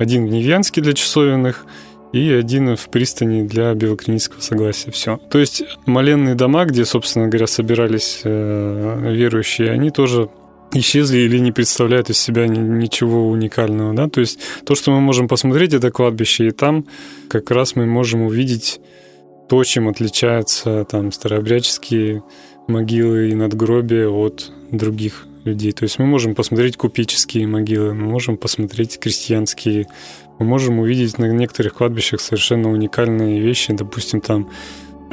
один 0.00 0.26
в 0.26 0.30
Невьянске 0.30 0.80
для 0.80 0.94
часовенных– 0.94 1.64
и 2.12 2.30
один 2.32 2.76
в 2.76 2.88
пристани 2.88 3.42
для 3.42 3.72
белокринического 3.74 4.40
согласия. 4.40 4.90
Все. 4.90 5.18
То 5.30 5.38
есть 5.38 5.62
моленные 5.86 6.34
дома, 6.34 6.64
где, 6.64 6.84
собственно 6.84 7.28
говоря, 7.28 7.46
собирались 7.46 8.22
э, 8.24 9.12
верующие, 9.12 9.70
они 9.70 9.90
тоже 9.90 10.28
исчезли 10.72 11.18
или 11.18 11.38
не 11.38 11.52
представляют 11.52 12.10
из 12.10 12.18
себя 12.18 12.46
ничего 12.46 13.28
уникального. 13.28 13.94
Да? 13.94 14.08
То 14.08 14.20
есть 14.20 14.38
то, 14.64 14.74
что 14.74 14.90
мы 14.92 15.00
можем 15.00 15.28
посмотреть, 15.28 15.74
это 15.74 15.90
кладбище, 15.90 16.48
и 16.48 16.50
там 16.50 16.86
как 17.28 17.50
раз 17.50 17.76
мы 17.76 17.86
можем 17.86 18.22
увидеть 18.22 18.80
то, 19.48 19.64
чем 19.64 19.88
отличаются 19.88 20.84
там 20.84 21.10
старообрядческие 21.10 22.22
могилы 22.68 23.30
и 23.30 23.34
надгробия 23.34 24.08
от 24.08 24.52
других 24.70 25.26
людей. 25.44 25.72
То 25.72 25.84
есть 25.84 25.98
мы 25.98 26.06
можем 26.06 26.34
посмотреть 26.34 26.76
купеческие 26.76 27.46
могилы, 27.46 27.94
мы 27.94 28.06
можем 28.06 28.36
посмотреть 28.36 28.98
крестьянские 29.00 29.88
мы 30.40 30.46
можем 30.46 30.78
увидеть 30.80 31.18
на 31.18 31.26
некоторых 31.26 31.74
кладбищах 31.74 32.20
совершенно 32.20 32.70
уникальные 32.70 33.40
вещи. 33.40 33.74
Допустим, 33.74 34.22
там 34.22 34.48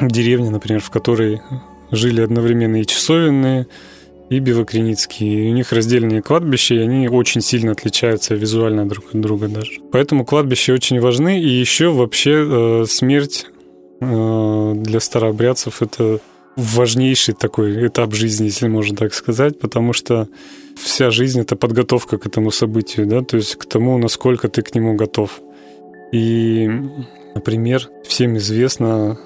деревня, 0.00 0.50
например, 0.50 0.80
в 0.80 0.90
которой 0.90 1.42
жили 1.90 2.22
одновременно 2.22 2.80
и 2.80 2.86
часовенные, 2.86 3.66
и 4.30 4.38
белокреницкие. 4.38 5.46
И 5.46 5.50
у 5.50 5.54
них 5.54 5.70
раздельные 5.72 6.22
кладбища, 6.22 6.74
и 6.74 6.78
они 6.78 7.08
очень 7.08 7.42
сильно 7.42 7.72
отличаются 7.72 8.34
визуально 8.34 8.88
друг 8.88 9.14
от 9.14 9.20
друга 9.20 9.48
даже. 9.48 9.72
Поэтому 9.92 10.24
кладбища 10.24 10.72
очень 10.72 10.98
важны. 10.98 11.40
И 11.40 11.48
еще 11.48 11.90
вообще 11.90 12.46
э, 12.48 12.84
смерть 12.88 13.46
э, 14.00 14.72
для 14.76 15.00
старообрядцев 15.00 15.82
это 15.82 16.20
важнейший 16.58 17.34
такой 17.34 17.86
этап 17.86 18.14
жизни, 18.14 18.46
если 18.46 18.66
можно 18.66 18.96
так 18.96 19.14
сказать, 19.14 19.60
потому 19.60 19.92
что 19.92 20.28
вся 20.76 21.10
жизнь— 21.10 21.40
это 21.42 21.54
подготовка 21.54 22.18
к 22.18 22.26
этому 22.26 22.50
событию, 22.50 23.06
да, 23.06 23.22
то 23.22 23.36
есть 23.36 23.54
к 23.54 23.64
тому, 23.64 23.96
насколько 23.96 24.48
ты 24.48 24.62
к 24.62 24.74
нему 24.74 24.94
готов. 24.94 25.40
И, 26.10 26.68
например, 27.36 27.88
всем 28.04 28.36
известно, 28.38 29.18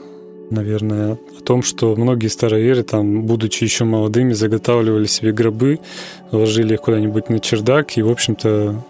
наверное, 0.51 1.15
о 1.15 1.43
том, 1.43 1.63
что 1.63 1.97
многие 1.97 2.29
староверы, 2.29 2.83
там, 2.83 3.23
будучи 3.23 3.65
еще 3.65 3.85
молодыми, 3.85 4.35
заготавливали 4.35 5.07
себе 5.07 5.33
гробы, 5.33 5.81
ложили 6.33 6.75
их 6.75 6.83
куда-нибудь 6.83 7.31
на 7.31 7.41
чердак 7.41 7.97
и, 7.97 8.03
в 8.03 8.11
общем-то, 8.11 8.85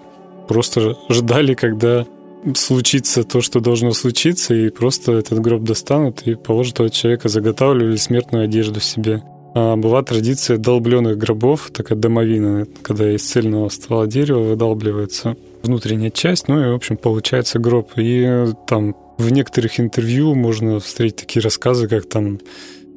просто 0.49 0.99
ждали, 1.09 1.55
когда 1.55 2.07
случится 2.55 3.25
то, 3.25 3.41
что 3.41 3.61
должно 3.61 3.93
случиться, 3.93 4.55
и 4.55 4.71
просто 4.71 5.13
этот 5.13 5.41
гроб 5.41 5.63
достанут 5.63 6.23
и 6.23 6.35
положат 6.35 6.75
этого 6.75 6.91
человека, 6.91 7.29
заготавливали 7.29 7.97
смертную 7.97 8.45
одежду 8.45 8.81
себе. 8.81 9.23
А 9.55 9.77
была 9.77 10.03
традиция 10.03 10.57
долбленных 10.57 11.19
гробов, 11.19 11.71
такая 11.73 11.99
домовина, 11.99 12.67
когда 12.83 13.13
из 13.15 13.23
цельного 13.23 13.69
ствола 13.69 14.07
дерева 14.07 14.41
выдалбливается 14.41 15.37
внутренняя 15.63 16.11
часть, 16.11 16.49
ну 16.49 16.61
и, 16.61 16.71
в 16.71 16.75
общем, 16.75 16.97
получается 16.97 17.59
гроб. 17.59 17.93
И 17.97 18.47
там 18.67 18.97
в 19.19 19.31
некоторых 19.31 19.79
интервью 19.79 20.35
можно 20.35 20.81
встретить 20.81 21.17
такие 21.17 21.43
рассказы, 21.43 21.87
как 21.87 22.09
там 22.09 22.41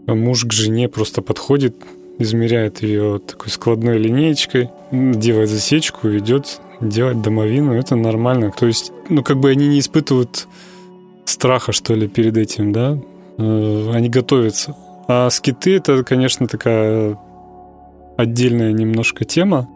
муж 0.07 0.45
к 0.45 0.53
жене 0.53 0.87
просто 0.87 1.21
подходит, 1.21 1.75
измеряет 2.19 2.81
ее 2.81 3.19
такой 3.19 3.50
складной 3.50 3.98
линеечкой, 3.98 4.69
делает 4.91 5.50
засечку 5.50 6.10
идет 6.10 6.60
делать 6.81 7.22
домовину. 7.22 7.74
Это 7.74 7.95
нормально. 7.95 8.51
То 8.51 8.67
есть, 8.67 8.91
ну, 9.10 9.24
как 9.24 9.38
бы 9.38 9.50
они 9.50 9.67
не 9.67 9.79
испытывают 9.79 10.48
страха, 11.25 11.72
что 11.72 11.93
ли, 11.93 12.07
перед 12.07 12.38
этим, 12.38 12.72
да? 12.72 12.98
Э, 13.38 13.91
они 13.93 14.10
готовятся. 14.10 14.75
А 15.07 15.29
скиты 15.29 15.75
это, 15.75 16.03
конечно, 16.03 16.48
такая 16.48 17.17
отдельная 18.17 18.72
немножко 18.72 19.25
тема. 19.25 19.67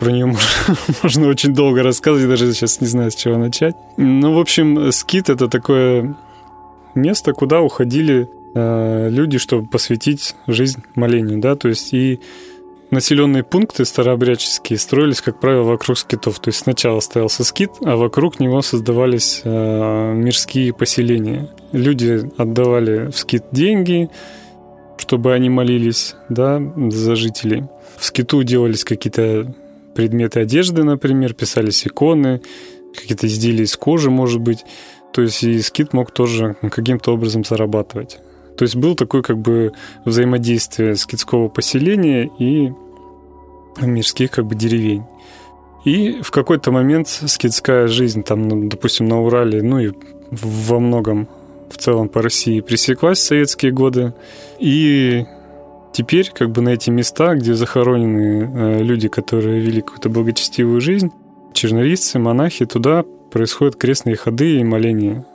Про 0.00 0.10
нее 0.10 0.26
можно, 0.26 0.76
можно 1.02 1.28
очень 1.28 1.54
долго 1.54 1.82
рассказывать, 1.82 2.28
даже 2.28 2.52
сейчас 2.52 2.80
не 2.80 2.86
знаю, 2.86 3.10
с 3.10 3.14
чего 3.14 3.36
начать. 3.36 3.74
Ну, 3.96 4.34
в 4.34 4.38
общем, 4.38 4.92
скит 4.92 5.30
это 5.30 5.48
такое 5.48 6.14
место, 6.94 7.32
куда 7.32 7.60
уходили 7.60 8.28
люди, 8.54 9.38
чтобы 9.38 9.68
посвятить 9.68 10.36
жизнь 10.46 10.82
молению, 10.94 11.38
да, 11.38 11.56
то 11.56 11.68
есть 11.68 11.92
и 11.92 12.20
населенные 12.94 13.42
пункты 13.42 13.84
старообрядческие 13.84 14.78
строились, 14.78 15.20
как 15.20 15.40
правило, 15.40 15.64
вокруг 15.64 15.98
скитов. 15.98 16.38
То 16.38 16.48
есть 16.48 16.60
сначала 16.60 17.00
стоялся 17.00 17.44
скит, 17.44 17.72
а 17.84 17.96
вокруг 17.96 18.40
него 18.40 18.62
создавались 18.62 19.42
э, 19.44 20.12
мирские 20.14 20.72
поселения. 20.72 21.50
Люди 21.72 22.22
отдавали 22.36 23.10
в 23.10 23.18
скит 23.18 23.44
деньги, 23.52 24.08
чтобы 24.96 25.34
они 25.34 25.50
молились 25.50 26.14
да, 26.28 26.62
за 26.90 27.16
жителей. 27.16 27.64
В 27.98 28.04
скиту 28.04 28.42
делались 28.42 28.84
какие-то 28.84 29.54
предметы 29.94 30.40
одежды, 30.40 30.84
например, 30.84 31.34
писались 31.34 31.86
иконы, 31.86 32.40
какие-то 32.94 33.26
изделия 33.26 33.64
из 33.64 33.76
кожи, 33.76 34.10
может 34.10 34.40
быть. 34.40 34.64
То 35.12 35.22
есть 35.22 35.42
и 35.42 35.60
скит 35.60 35.92
мог 35.92 36.10
тоже 36.12 36.56
каким-то 36.60 37.12
образом 37.12 37.44
зарабатывать. 37.44 38.18
То 38.56 38.62
есть 38.62 38.76
был 38.76 38.94
такой 38.94 39.22
как 39.22 39.38
бы 39.38 39.72
взаимодействие 40.04 40.96
скитского 40.96 41.48
поселения 41.48 42.30
и 42.38 42.72
мирских 43.80 44.30
как 44.30 44.46
бы 44.46 44.54
деревень. 44.54 45.04
И 45.84 46.22
в 46.22 46.30
какой-то 46.30 46.72
момент 46.72 47.08
скитская 47.08 47.88
жизнь 47.88 48.22
там, 48.22 48.48
ну, 48.48 48.68
допустим, 48.68 49.06
на 49.06 49.20
Урале, 49.20 49.62
ну 49.62 49.80
и 49.80 49.92
во 50.30 50.80
многом 50.80 51.28
в 51.70 51.76
целом 51.76 52.08
по 52.08 52.22
России 52.22 52.60
пресеклась 52.60 53.18
в 53.18 53.22
советские 53.22 53.72
годы. 53.72 54.14
И 54.58 55.26
теперь 55.92 56.30
как 56.32 56.50
бы 56.50 56.62
на 56.62 56.70
эти 56.70 56.90
места, 56.90 57.34
где 57.34 57.54
захоронены 57.54 58.50
э, 58.54 58.82
люди, 58.82 59.08
которые 59.08 59.60
вели 59.60 59.82
какую-то 59.82 60.08
благочестивую 60.08 60.80
жизнь, 60.80 61.10
чернорисцы, 61.52 62.18
монахи, 62.18 62.64
туда 62.64 63.04
происходят 63.30 63.76
крестные 63.76 64.16
ходы 64.16 64.60
и 64.60 64.64
моления. 64.64 65.26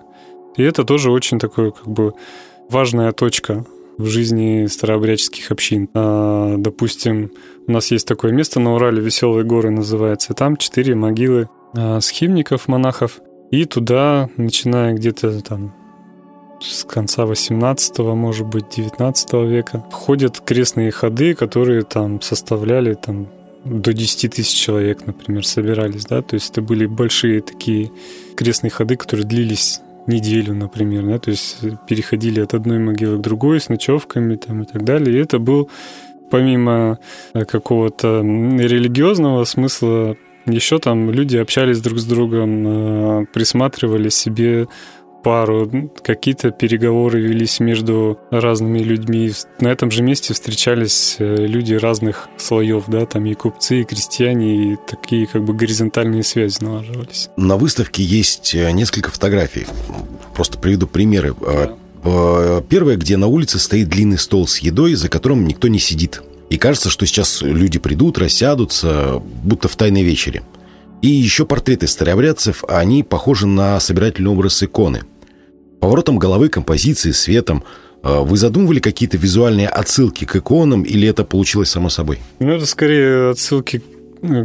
И 0.57 0.63
это 0.63 0.83
тоже 0.83 1.11
очень 1.11 1.39
такой 1.39 1.71
как 1.71 1.87
бы 1.87 2.13
важная 2.69 3.11
точка 3.11 3.65
в 3.97 4.05
жизни 4.05 4.65
старообрядческих 4.67 5.51
общин. 5.51 5.89
А, 5.93 6.55
допустим, 6.57 7.31
у 7.67 7.71
нас 7.71 7.91
есть 7.91 8.07
такое 8.07 8.31
место 8.31 8.59
на 8.59 8.75
Урале, 8.75 9.01
Веселые 9.01 9.43
горы 9.43 9.69
называется. 9.71 10.33
Там 10.33 10.55
четыре 10.57 10.95
могилы 10.95 11.49
а, 11.75 11.99
схимников, 11.99 12.67
монахов. 12.67 13.19
И 13.51 13.65
туда, 13.65 14.29
начиная 14.37 14.93
где-то 14.93 15.41
там 15.41 15.75
с 16.61 16.83
конца 16.83 17.25
18 17.25 17.99
может 17.99 18.47
быть, 18.47 18.65
19 18.75 19.33
века, 19.49 19.83
ходят 19.91 20.39
крестные 20.39 20.91
ходы, 20.91 21.33
которые 21.33 21.83
там 21.83 22.21
составляли 22.21 22.93
там 22.93 23.27
до 23.65 23.93
10 23.93 24.33
тысяч 24.33 24.57
человек, 24.57 25.05
например, 25.05 25.45
собирались, 25.45 26.05
да, 26.05 26.21
то 26.21 26.35
есть 26.35 26.51
это 26.51 26.61
были 26.61 26.85
большие 26.85 27.41
такие 27.41 27.91
крестные 28.35 28.71
ходы, 28.71 28.95
которые 28.95 29.25
длились 29.25 29.81
неделю, 30.09 30.53
например, 30.53 31.05
да, 31.05 31.19
то 31.19 31.31
есть 31.31 31.59
переходили 31.87 32.41
от 32.41 32.53
одной 32.53 32.79
могилы 32.79 33.17
к 33.17 33.21
другой 33.21 33.59
с 33.61 33.69
ночевками 33.69 34.35
там 34.35 34.63
и 34.63 34.65
так 34.65 34.83
далее. 34.83 35.15
И 35.15 35.21
это 35.21 35.39
был 35.39 35.69
помимо 36.29 36.99
э, 37.33 37.45
какого-то 37.45 38.21
религиозного 38.21 39.45
смысла 39.45 40.17
еще 40.45 40.79
там 40.79 41.11
люди 41.11 41.37
общались 41.37 41.81
друг 41.81 41.99
с 41.99 42.05
другом, 42.05 43.21
э, 43.21 43.25
присматривали 43.33 44.09
себе 44.09 44.67
пару, 45.23 45.69
какие-то 46.03 46.51
переговоры 46.51 47.21
велись 47.21 47.59
между 47.59 48.19
разными 48.31 48.79
людьми. 48.79 49.31
На 49.59 49.67
этом 49.69 49.91
же 49.91 50.03
месте 50.03 50.33
встречались 50.33 51.15
э, 51.19 51.45
люди 51.45 51.73
разных 51.73 52.29
слоев, 52.37 52.85
да, 52.87 53.05
там 53.05 53.25
и 53.25 53.33
купцы, 53.33 53.81
и 53.81 53.83
крестьяне, 53.83 54.73
и 54.73 54.77
такие 54.87 55.27
как 55.27 55.43
бы 55.43 55.53
горизонтальные 55.53 56.23
связи 56.23 56.63
налаживались. 56.63 57.29
На 57.37 57.57
выставке 57.57 58.03
есть 58.03 58.53
э, 58.55 58.71
несколько 58.71 59.11
фотографий. 59.11 59.65
Просто 60.33 60.57
приведу 60.57 60.87
примеры. 60.87 61.35
Да. 61.39 61.75
Первое, 62.69 62.95
где 62.95 63.17
на 63.17 63.27
улице 63.27 63.59
стоит 63.59 63.89
длинный 63.89 64.17
стол 64.17 64.47
с 64.47 64.59
едой, 64.59 64.93
за 64.93 65.09
которым 65.09 65.45
никто 65.45 65.67
не 65.67 65.79
сидит. 65.79 66.21
И 66.49 66.57
кажется, 66.57 66.89
что 66.89 67.05
сейчас 67.05 67.41
люди 67.41 67.77
придут, 67.77 68.17
рассядутся, 68.17 69.21
будто 69.43 69.67
в 69.67 69.75
тайной 69.75 70.03
вечере. 70.03 70.43
И 71.01 71.07
еще 71.07 71.45
портреты 71.45 71.87
старообрядцев, 71.87 72.63
а 72.67 72.79
они 72.79 73.03
похожи 73.03 73.47
на 73.47 73.79
собирательный 73.79 74.31
образ 74.31 74.61
иконы. 74.63 75.01
Поворотом 75.79 76.19
головы, 76.19 76.49
композиции, 76.49 77.11
светом. 77.11 77.63
А 78.01 78.21
вы 78.21 78.37
задумывали 78.37 78.79
какие-то 78.79 79.17
визуальные 79.17 79.69
отсылки 79.69 80.25
к 80.25 80.35
иконам, 80.35 80.83
или 80.83 81.07
это 81.07 81.23
получилось 81.23 81.69
само 81.69 81.89
собой? 81.89 82.19
Ну, 82.39 82.51
это 82.51 82.65
скорее 82.65 83.31
отсылки 83.31 83.81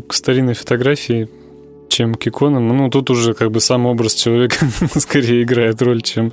к 0.08 0.14
старинной 0.14 0.54
фотографии, 0.54 1.28
чем 1.95 2.15
к 2.17 2.27
иконам. 2.27 2.77
Ну, 2.77 2.91
тут 2.91 3.11
уже 3.11 3.35
как 3.35 3.53
бы 3.53 3.61
сам 3.61 3.87
образ 3.87 4.15
человека 4.15 4.67
скорее 4.97 5.45
играет 5.45 5.81
роль, 5.81 6.03
чем 6.03 6.33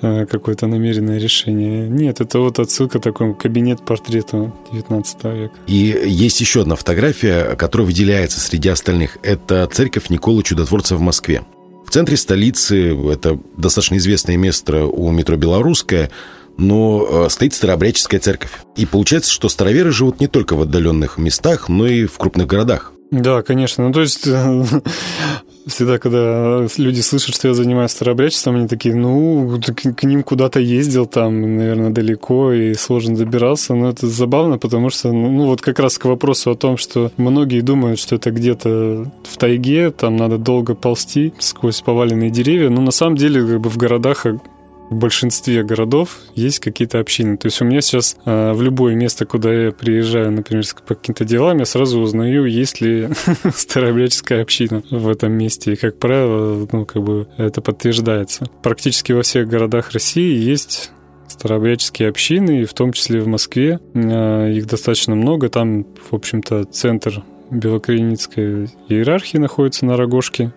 э, 0.00 0.26
какое-то 0.26 0.68
намеренное 0.68 1.18
решение. 1.18 1.88
Нет, 1.88 2.20
это 2.20 2.38
вот 2.38 2.60
отсылка 2.60 3.00
такой 3.00 3.34
кабинет 3.34 3.84
портрета 3.84 4.52
19 4.70 5.24
века. 5.24 5.54
И 5.66 6.00
есть 6.06 6.40
еще 6.40 6.62
одна 6.62 6.76
фотография, 6.76 7.56
которая 7.56 7.86
выделяется 7.86 8.38
среди 8.38 8.68
остальных. 8.68 9.18
Это 9.24 9.68
церковь 9.72 10.08
Николы 10.08 10.44
Чудотворца 10.44 10.94
в 10.94 11.00
Москве. 11.00 11.42
В 11.84 11.90
центре 11.90 12.16
столицы, 12.16 12.96
это 13.10 13.38
достаточно 13.56 13.96
известное 13.96 14.36
место 14.36 14.86
у 14.86 15.10
метро 15.10 15.36
«Белорусская», 15.36 16.10
но 16.56 17.26
э, 17.26 17.28
стоит 17.28 17.54
старообрядческая 17.54 18.20
церковь. 18.20 18.52
И 18.76 18.86
получается, 18.86 19.32
что 19.32 19.48
староверы 19.48 19.90
живут 19.90 20.20
не 20.20 20.28
только 20.28 20.54
в 20.54 20.62
отдаленных 20.62 21.18
местах, 21.18 21.68
но 21.68 21.88
и 21.88 22.06
в 22.06 22.18
крупных 22.18 22.46
городах. 22.46 22.92
Да, 23.12 23.42
конечно. 23.42 23.86
Ну, 23.86 23.92
то 23.92 24.00
есть 24.00 24.26
всегда, 25.66 25.98
когда 25.98 26.66
люди 26.78 27.00
слышат, 27.02 27.34
что 27.34 27.48
я 27.48 27.54
занимаюсь 27.54 27.90
старообрядчеством, 27.90 28.56
они 28.56 28.68
такие, 28.68 28.94
ну, 28.94 29.60
к 29.60 30.04
ним 30.04 30.22
куда-то 30.22 30.60
ездил, 30.60 31.04
там, 31.04 31.58
наверное, 31.58 31.90
далеко 31.90 32.52
и 32.52 32.72
сложно 32.72 33.14
добирался. 33.14 33.74
Но 33.74 33.90
это 33.90 34.06
забавно, 34.06 34.56
потому 34.56 34.88
что, 34.88 35.12
ну, 35.12 35.30
ну, 35.30 35.46
вот 35.46 35.60
как 35.60 35.78
раз 35.78 35.98
к 35.98 36.06
вопросу 36.06 36.50
о 36.50 36.56
том, 36.56 36.78
что 36.78 37.12
многие 37.18 37.60
думают, 37.60 37.98
что 37.98 38.16
это 38.16 38.30
где-то 38.30 39.12
в 39.24 39.36
тайге, 39.36 39.90
там 39.90 40.16
надо 40.16 40.38
долго 40.38 40.74
ползти 40.74 41.34
сквозь 41.38 41.82
поваленные 41.82 42.30
деревья. 42.30 42.70
Но 42.70 42.80
на 42.80 42.92
самом 42.92 43.16
деле, 43.16 43.46
как 43.46 43.60
бы 43.60 43.68
в 43.68 43.76
городах 43.76 44.24
в 44.90 44.94
большинстве 44.94 45.62
городов 45.62 46.18
есть 46.34 46.58
какие-то 46.58 46.98
общины. 46.98 47.36
То 47.36 47.46
есть 47.46 47.60
у 47.62 47.64
меня 47.64 47.80
сейчас 47.80 48.16
э, 48.24 48.52
в 48.52 48.62
любое 48.62 48.94
место, 48.94 49.24
куда 49.24 49.52
я 49.52 49.72
приезжаю, 49.72 50.30
например, 50.30 50.64
по 50.86 50.94
каким-то 50.94 51.24
делам, 51.24 51.58
я 51.58 51.64
сразу 51.64 52.00
узнаю, 52.00 52.44
есть 52.44 52.80
ли 52.80 53.08
старообрядческая 53.54 54.42
община 54.42 54.82
в 54.90 55.08
этом 55.08 55.32
месте. 55.32 55.72
И, 55.72 55.76
как 55.76 55.98
правило, 55.98 56.66
ну, 56.70 56.84
как 56.84 57.02
бы 57.02 57.26
это 57.38 57.60
подтверждается. 57.60 58.46
Практически 58.62 59.12
во 59.12 59.22
всех 59.22 59.48
городах 59.48 59.92
России 59.92 60.36
есть 60.36 60.90
старообрядческие 61.26 62.08
общины, 62.08 62.62
и 62.62 62.64
в 62.64 62.74
том 62.74 62.92
числе 62.92 63.20
в 63.20 63.26
Москве. 63.26 63.80
Э, 63.94 64.52
их 64.52 64.66
достаточно 64.66 65.14
много. 65.14 65.48
Там, 65.48 65.86
в 66.10 66.14
общем-то, 66.14 66.64
центр 66.64 67.24
Белокреницкой 67.50 68.68
иерархии 68.88 69.38
находится 69.38 69.84
на 69.84 69.96
Рогожке. 69.96 70.52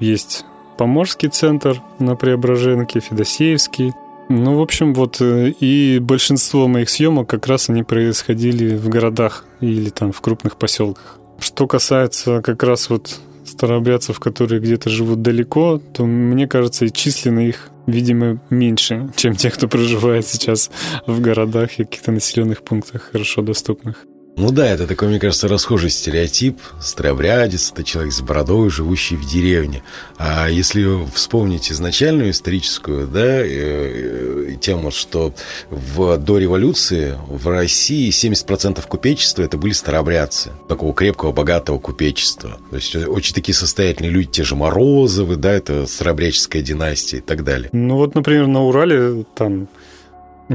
Есть 0.00 0.44
Поморский 0.82 1.28
центр 1.28 1.80
на 2.00 2.16
Преображенке, 2.16 2.98
Федосеевский. 2.98 3.92
Ну, 4.28 4.56
в 4.56 4.60
общем, 4.60 4.94
вот 4.94 5.20
э, 5.20 5.50
и 5.50 6.00
большинство 6.00 6.66
моих 6.66 6.90
съемок 6.90 7.30
как 7.30 7.46
раз 7.46 7.70
они 7.70 7.84
происходили 7.84 8.74
в 8.74 8.88
городах 8.88 9.44
или 9.60 9.90
там 9.90 10.10
в 10.10 10.20
крупных 10.20 10.56
поселках. 10.56 11.20
Что 11.38 11.68
касается 11.68 12.42
как 12.42 12.64
раз 12.64 12.90
вот 12.90 13.20
старообрядцев, 13.44 14.18
которые 14.18 14.60
где-то 14.60 14.90
живут 14.90 15.22
далеко, 15.22 15.80
то 15.94 16.04
мне 16.04 16.48
кажется, 16.48 16.84
и 16.84 16.92
численно 16.92 17.46
их, 17.46 17.68
видимо, 17.86 18.40
меньше, 18.50 19.08
чем 19.14 19.36
те, 19.36 19.50
кто 19.50 19.68
проживает 19.68 20.26
сейчас 20.26 20.68
в 21.06 21.20
городах 21.20 21.78
и 21.78 21.84
каких-то 21.84 22.10
населенных 22.10 22.62
пунктах 22.62 23.10
хорошо 23.12 23.42
доступных. 23.42 24.04
Ну 24.36 24.50
да, 24.50 24.66
это 24.66 24.86
такой, 24.86 25.08
мне 25.08 25.20
кажется, 25.20 25.46
расхожий 25.46 25.90
стереотип. 25.90 26.58
Старообрядец– 26.80 27.70
это 27.72 27.84
человек 27.84 28.12
с 28.12 28.22
бородой, 28.22 28.70
живущий 28.70 29.14
в 29.16 29.26
деревне. 29.26 29.82
А 30.16 30.48
если 30.48 31.06
вспомнить 31.12 31.70
изначальную 31.70 32.30
историческую 32.30 33.06
да, 33.06 33.40
э, 33.44 34.56
тему, 34.60 34.90
что 34.90 35.34
в, 35.70 36.16
до 36.16 36.38
революции 36.38 37.14
в 37.28 37.46
России 37.48 38.08
70% 38.08 38.86
купечества– 38.88 39.42
это 39.44 39.58
были 39.58 39.72
старообрядцы. 39.72 40.50
Такого 40.66 40.94
крепкого, 40.94 41.32
богатого 41.32 41.78
купечества. 41.78 42.58
То 42.70 42.76
есть 42.76 42.96
очень 42.96 43.34
такие 43.34 43.54
состоятельные 43.54 44.10
люди, 44.10 44.30
те 44.30 44.44
же 44.44 44.56
Морозовы, 44.56 45.36
да, 45.36 45.52
это 45.52 45.86
старообрядческая 45.86 46.62
династия 46.62 47.18
и 47.18 47.20
так 47.20 47.44
далее. 47.44 47.68
Ну 47.72 47.96
вот, 47.96 48.14
например, 48.14 48.46
на 48.46 48.64
Урале 48.64 49.24
там 49.34 49.68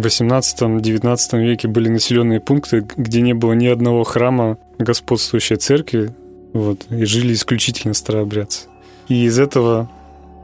в 0.01 0.05
18-19 0.05 1.41
веке 1.41 1.67
были 1.67 1.89
населенные 1.89 2.39
пункты, 2.39 2.85
где 2.95 3.21
не 3.21 3.33
было 3.33 3.53
ни 3.53 3.67
одного 3.67 4.03
храма 4.03 4.57
господствующей 4.77 5.55
церкви, 5.57 6.13
вот, 6.53 6.85
и 6.89 7.05
жили 7.05 7.33
исключительно 7.33 7.93
старообрядцы. 7.93 8.67
И 9.07 9.25
из 9.25 9.39
этого 9.39 9.89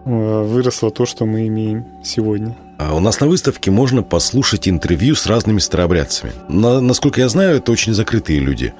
э, 0.05 0.43
выросло 0.43 0.91
то, 0.91 1.05
что 1.05 1.25
мы 1.25 1.47
имеем 1.47 1.85
сегодня. 2.03 2.55
А 2.79 2.95
у 2.95 2.99
нас 2.99 3.19
на 3.19 3.27
выставке 3.27 3.71
можно 3.71 4.03
послушать 4.03 4.67
интервью 4.67 5.15
с 5.15 5.25
разными 5.25 5.59
старообрядцами. 5.59 6.33
На, 6.49 6.81
насколько 6.81 7.21
я 7.21 7.29
знаю, 7.29 7.57
это 7.57 7.71
очень 7.71 7.93
закрытые 7.93 8.39
люди. 8.39 8.73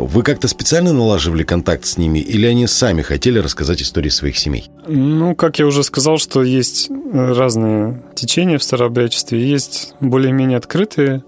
Вы 0.00 0.22
как-то 0.22 0.48
специально 0.48 0.92
налаживали 0.92 1.42
контакт 1.42 1.84
с 1.84 1.96
ними 1.96 2.18
или 2.18 2.46
они 2.46 2.66
сами 2.66 3.02
хотели 3.02 3.38
рассказать 3.38 3.82
истории 3.82 4.08
своих 4.08 4.36
семей? 4.36 4.70
Ну, 4.86 5.34
как 5.34 5.58
я 5.58 5.66
уже 5.66 5.82
сказал, 5.82 6.18
что 6.18 6.42
есть 6.42 6.90
разные 7.12 8.02
течения 8.14 8.58
в 8.58 8.62
старообрядчестве. 8.62 9.40
Есть 9.46 9.94
более-менее 10.00 10.58
открытые, 10.58 11.22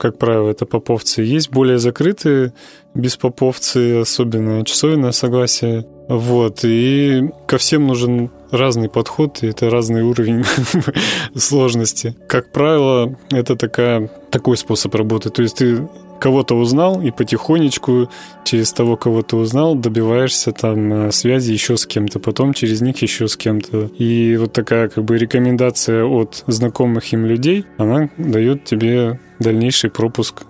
как 0.00 0.16
правило, 0.16 0.48
это 0.48 0.64
поповцы. 0.64 1.20
Есть 1.20 1.50
более 1.50 1.78
закрытые 1.78 2.54
беспоповцы, 2.94 4.00
особенно 4.00 4.64
часовенное 4.64 5.12
согласие. 5.12 5.86
Вот, 6.08 6.64
и 6.64 7.28
ко 7.46 7.58
всем 7.58 7.86
нужен 7.86 8.30
разный 8.50 8.88
подход, 8.88 9.42
и 9.42 9.48
это 9.48 9.68
разный 9.68 10.02
уровень 10.02 10.42
сложности. 11.36 12.16
Как 12.28 12.50
правило, 12.50 13.14
это 13.30 13.56
такая, 13.56 14.10
такой 14.30 14.56
способ 14.56 14.94
работы. 14.94 15.28
То 15.28 15.42
есть 15.42 15.56
ты 15.58 15.86
кого-то 16.20 16.54
узнал, 16.54 17.02
и 17.02 17.10
потихонечку 17.10 18.08
через 18.44 18.72
того, 18.72 18.96
кого 18.96 19.22
ты 19.22 19.36
узнал, 19.36 19.74
добиваешься 19.74 20.52
там 20.52 20.92
э, 20.92 21.12
связи 21.12 21.52
еще 21.52 21.76
с 21.76 21.86
кем-то, 21.86 22.20
потом 22.20 22.54
через 22.54 22.80
них 22.80 23.02
еще 23.02 23.26
с 23.26 23.36
кем-то. 23.36 23.90
И 23.98 24.36
вот 24.36 24.52
такая 24.52 24.88
как 24.88 25.04
бы 25.04 25.18
рекомендация 25.18 26.04
от 26.04 26.44
знакомых 26.46 27.12
им 27.12 27.26
людей, 27.26 27.64
она 27.78 28.10
дает 28.18 28.64
тебе 28.64 29.18
дальнейший 29.40 29.90
пропуск 29.90 30.44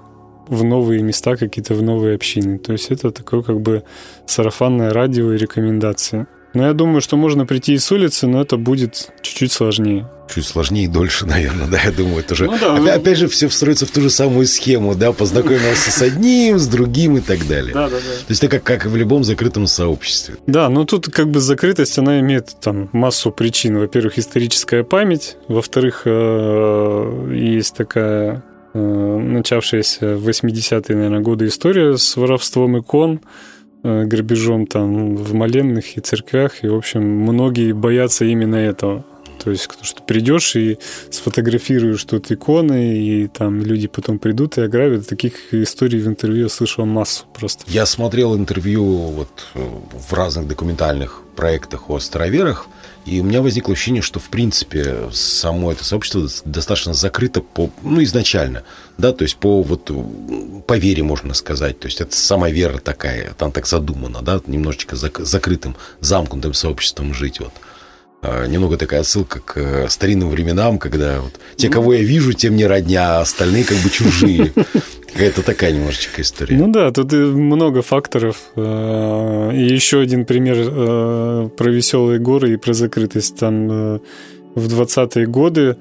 в 0.48 0.64
новые 0.64 1.02
места, 1.02 1.36
какие-то 1.36 1.74
в 1.74 1.82
новые 1.82 2.16
общины. 2.16 2.58
То 2.58 2.72
есть 2.72 2.90
это 2.90 3.12
такое 3.12 3.42
как 3.42 3.60
бы 3.60 3.84
сарафанное 4.26 4.92
радио 4.92 5.32
и 5.32 5.38
рекомендация. 5.38 6.26
Но 6.52 6.66
я 6.66 6.72
думаю, 6.72 7.00
что 7.00 7.16
можно 7.16 7.46
прийти 7.46 7.74
и 7.74 7.78
с 7.78 7.90
улицы, 7.92 8.26
но 8.26 8.40
это 8.42 8.56
будет 8.56 9.10
чуть-чуть 9.22 9.52
сложнее. 9.52 10.08
Чуть 10.32 10.46
сложнее 10.46 10.84
и 10.84 10.88
дольше, 10.88 11.26
наверное, 11.26 11.66
да, 11.68 11.80
я 11.80 11.92
думаю, 11.92 12.20
это 12.20 12.34
же... 12.34 12.46
Ну, 12.46 12.58
да, 12.58 12.74
опять, 12.76 12.96
опять 12.96 13.18
же, 13.18 13.28
все 13.28 13.48
встроится 13.48 13.86
в 13.86 13.90
ту 13.90 14.00
же 14.00 14.10
самую 14.10 14.46
схему, 14.46 14.94
да, 14.94 15.12
познакомился 15.12 15.90
с 15.90 16.02
одним, 16.02 16.58
с 16.58 16.66
другим 16.66 17.16
и 17.16 17.20
так 17.20 17.46
далее. 17.46 17.72
Да, 17.72 17.88
да, 17.88 17.96
да. 17.96 18.00
То 18.00 18.30
есть 18.30 18.42
это 18.42 18.58
как, 18.58 18.64
как 18.64 18.86
в 18.86 18.96
любом 18.96 19.24
закрытом 19.24 19.66
сообществе. 19.66 20.36
Да, 20.46 20.68
но 20.68 20.84
тут 20.84 21.06
как 21.06 21.30
бы 21.30 21.40
закрытость, 21.40 21.98
она 21.98 22.20
имеет 22.20 22.56
там 22.60 22.88
массу 22.92 23.30
причин. 23.30 23.78
Во-первых, 23.78 24.18
историческая 24.18 24.82
память, 24.82 25.36
во-вторых, 25.48 26.02
э, 26.04 27.30
есть 27.32 27.76
такая 27.76 28.42
э, 28.74 28.78
начавшаяся 28.78 30.16
в 30.16 30.28
80-е, 30.28 30.96
наверное, 30.96 31.20
годы 31.20 31.46
история 31.46 31.96
с 31.96 32.16
воровством 32.16 32.80
икон, 32.80 33.20
грабежом 33.82 34.66
там 34.66 35.16
в 35.16 35.34
моленных 35.34 35.96
и 35.96 36.00
церквях. 36.00 36.64
И, 36.64 36.68
в 36.68 36.74
общем, 36.74 37.02
многие 37.02 37.72
боятся 37.72 38.24
именно 38.24 38.56
этого. 38.56 39.04
То 39.42 39.50
есть, 39.50 39.68
что 39.80 40.02
придешь 40.02 40.54
и 40.54 40.78
сфотографируешь 41.10 42.04
тут 42.04 42.30
иконы, 42.30 42.98
и 42.98 43.26
там 43.26 43.62
люди 43.62 43.88
потом 43.88 44.18
придут 44.18 44.58
и 44.58 44.62
ограбят. 44.62 45.08
Таких 45.08 45.54
историй 45.54 45.98
в 46.00 46.06
интервью 46.06 46.44
я 46.44 46.48
слышал 46.50 46.84
массу 46.84 47.24
просто. 47.32 47.64
Я 47.66 47.86
смотрел 47.86 48.36
интервью 48.36 48.84
вот 48.84 49.46
э, 49.54 49.66
в 50.08 50.12
разных 50.12 50.46
документальных 50.46 51.22
проектах 51.36 51.88
о 51.88 51.98
староверах, 52.00 52.66
и 53.06 53.20
у 53.20 53.24
меня 53.24 53.42
возникло 53.42 53.72
ощущение, 53.72 54.02
что, 54.02 54.20
в 54.20 54.28
принципе, 54.28 55.08
само 55.12 55.72
это 55.72 55.84
сообщество 55.84 56.28
достаточно 56.44 56.94
закрыто 56.94 57.40
по, 57.40 57.70
ну, 57.82 58.02
изначально, 58.02 58.62
да, 58.98 59.12
то 59.12 59.24
есть 59.24 59.36
по 59.36 59.62
вот, 59.62 59.90
по 60.66 60.76
вере, 60.76 61.02
можно 61.02 61.34
сказать, 61.34 61.78
то 61.80 61.86
есть 61.86 62.00
это 62.00 62.14
сама 62.14 62.50
вера 62.50 62.78
такая, 62.78 63.32
там 63.34 63.52
так 63.52 63.66
задумано, 63.66 64.22
да, 64.22 64.40
немножечко 64.46 64.96
зак- 64.96 65.24
закрытым, 65.24 65.76
замкнутым 66.00 66.54
сообществом 66.54 67.14
жить, 67.14 67.40
вот. 67.40 67.52
А, 68.22 68.44
немного 68.46 68.76
такая 68.76 69.00
отсылка 69.00 69.40
к 69.40 69.56
э, 69.56 69.88
старинным 69.88 70.28
временам, 70.28 70.78
когда 70.78 71.20
вот 71.20 71.40
те, 71.56 71.68
ну. 71.68 71.72
кого 71.72 71.94
я 71.94 72.02
вижу, 72.02 72.34
тем 72.34 72.54
не 72.54 72.66
родня, 72.66 73.16
а 73.16 73.20
остальные 73.22 73.64
как 73.64 73.78
бы 73.78 73.88
чужие. 73.88 74.52
Какая-то 75.12 75.42
такая 75.42 75.72
немножечко 75.72 76.22
история. 76.22 76.56
Ну 76.56 76.68
да, 76.68 76.90
тут 76.90 77.12
много 77.12 77.82
факторов. 77.82 78.36
А, 78.56 79.50
и 79.50 79.62
еще 79.62 80.00
один 80.00 80.24
пример 80.24 80.56
э, 80.58 81.48
про 81.56 81.70
веселые 81.70 82.18
горы 82.18 82.54
и 82.54 82.56
про 82.56 82.72
закрытость. 82.72 83.36
Там 83.36 83.70
э, 83.70 83.98
в 84.54 84.66
20-е 84.66 85.26
годы 85.26 85.76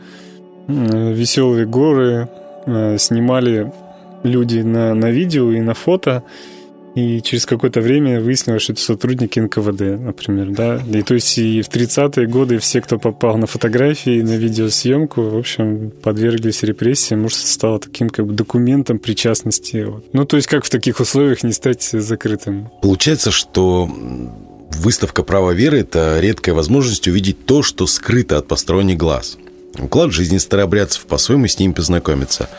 веселые 0.67 1.65
горы 1.65 2.29
снимали 2.99 3.71
люди 4.23 4.59
на, 4.59 4.93
на 4.93 5.09
видео 5.09 5.51
и 5.51 5.59
на 5.59 5.73
фото. 5.73 6.23
И 6.95 7.21
через 7.21 7.45
какое-то 7.45 7.81
время 7.81 8.19
выяснилось, 8.19 8.63
что 8.63 8.73
это 8.73 8.81
сотрудники 8.81 9.39
НКВД, 9.39 9.99
например, 9.99 10.49
да. 10.51 10.81
И 10.91 11.01
то 11.01 11.13
есть 11.13 11.37
и 11.37 11.61
в 11.61 11.69
30-е 11.69 12.27
годы 12.27 12.57
все, 12.59 12.81
кто 12.81 12.97
попал 12.97 13.37
на 13.37 13.47
фотографии, 13.47 14.21
на 14.21 14.35
видеосъемку, 14.35 15.21
в 15.21 15.37
общем, 15.37 15.91
подверглись 16.01 16.63
репрессиям. 16.63 17.21
Может, 17.21 17.37
стало 17.39 17.79
таким 17.79 18.09
как 18.09 18.25
бы 18.25 18.33
документом 18.33 18.99
причастности. 18.99 19.87
Ну, 20.13 20.25
то 20.25 20.35
есть 20.35 20.47
как 20.47 20.65
в 20.65 20.69
таких 20.69 20.99
условиях 20.99 21.43
не 21.43 21.51
стать 21.51 21.83
закрытым? 21.83 22.69
Получается, 22.81 23.31
что 23.31 23.89
выставка 24.71 25.23
«Право 25.23 25.51
веры»— 25.51 25.79
это 25.81 26.19
редкая 26.19 26.55
возможность 26.55 27.07
увидеть 27.07 27.45
то, 27.45 27.63
что 27.63 27.87
скрыто 27.87 28.37
от 28.37 28.47
посторонних 28.47 28.97
глаз– 28.97 29.37
уклад 29.81 30.11
жизни 30.11 30.37
старообрядцев, 30.37 31.05
по-своему 31.05 31.47
с 31.47 31.59
ними 31.59 31.73
познакомиться. 31.73 32.49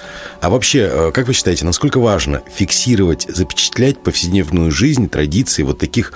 А 0.40 0.50
вообще, 0.50 0.88
э, 0.90 1.10
как 1.12 1.26
вы 1.26 1.34
считаете, 1.34 1.64
насколько 1.64 2.00
важно 2.00 2.42
фиксировать, 2.52 3.26
запечатлять 3.28 4.02
повседневную 4.02 4.70
жизнь, 4.70 5.08
традиции 5.08 5.62
вот 5.62 5.78
таких 5.78 6.12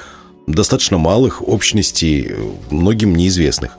достаточно 0.46 0.98
малых 0.98 1.46
общностей, 1.46 2.26
э, 2.28 2.52
многим 2.70 3.14
неизвестных? 3.14 3.78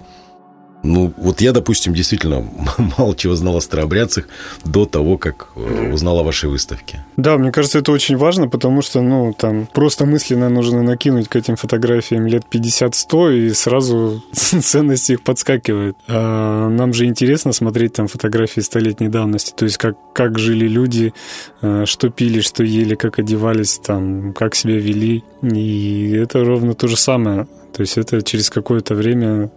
Ну, 0.86 1.14
вот 1.18 1.42
я, 1.42 1.52
допустим, 1.52 1.94
действительно 1.94 2.46
мало 2.98 3.16
чего 3.16 3.36
знал 3.36 3.58
о 3.58 3.62
старообрядцах 3.62 4.28
до 4.64 4.86
того, 4.86 5.18
как 5.18 5.48
э, 5.56 5.92
узнал 5.92 6.20
о 6.20 6.24
вашей 6.24 6.50
выставке. 6.50 7.04
Да, 7.18 7.38
мне 7.38 7.52
кажется, 7.52 7.80
это 7.80 7.92
очень 7.92 8.18
важно, 8.18 8.48
потому 8.48 8.82
что, 8.82 9.02
ну, 9.02 9.34
там, 9.34 9.68
просто 9.74 10.06
мысленно 10.06 10.50
нужно 10.50 10.84
накинуть 10.84 11.28
к 11.28 11.36
этим 11.36 11.56
фотографиям 11.56 12.28
лет 12.28 12.44
50-100, 12.52 13.38
и 13.38 13.54
сразу 13.54 14.24
ценность 14.34 15.10
их 15.10 15.24
подскакивает. 15.24 15.96
А 16.08 16.70
нам 16.70 16.94
же 16.94 17.06
интересно 17.06 17.52
смотреть 17.52 17.94
там 17.94 18.08
фотографии 18.08 18.62
столетней 18.62 19.10
давности, 19.10 19.54
то 19.56 19.66
есть 19.66 19.78
как, 19.78 19.96
как 20.14 20.38
жили 20.38 20.68
люди, 20.68 21.14
э, 21.62 21.86
что 21.86 22.10
пили, 22.10 22.42
что 22.42 22.64
ели, 22.64 22.96
как 22.96 23.20
одевались, 23.20 23.80
там, 23.80 24.34
как 24.34 24.56
себя 24.56 24.78
вели. 24.78 25.24
И 25.42 26.12
это 26.12 26.44
ровно 26.44 26.74
то 26.74 26.88
же 26.88 26.98
самое. 26.98 27.48
То 27.74 27.82
есть 27.82 27.98
это 27.98 28.22
через 28.22 28.50
какое-то 28.50 28.96
время 28.96 29.52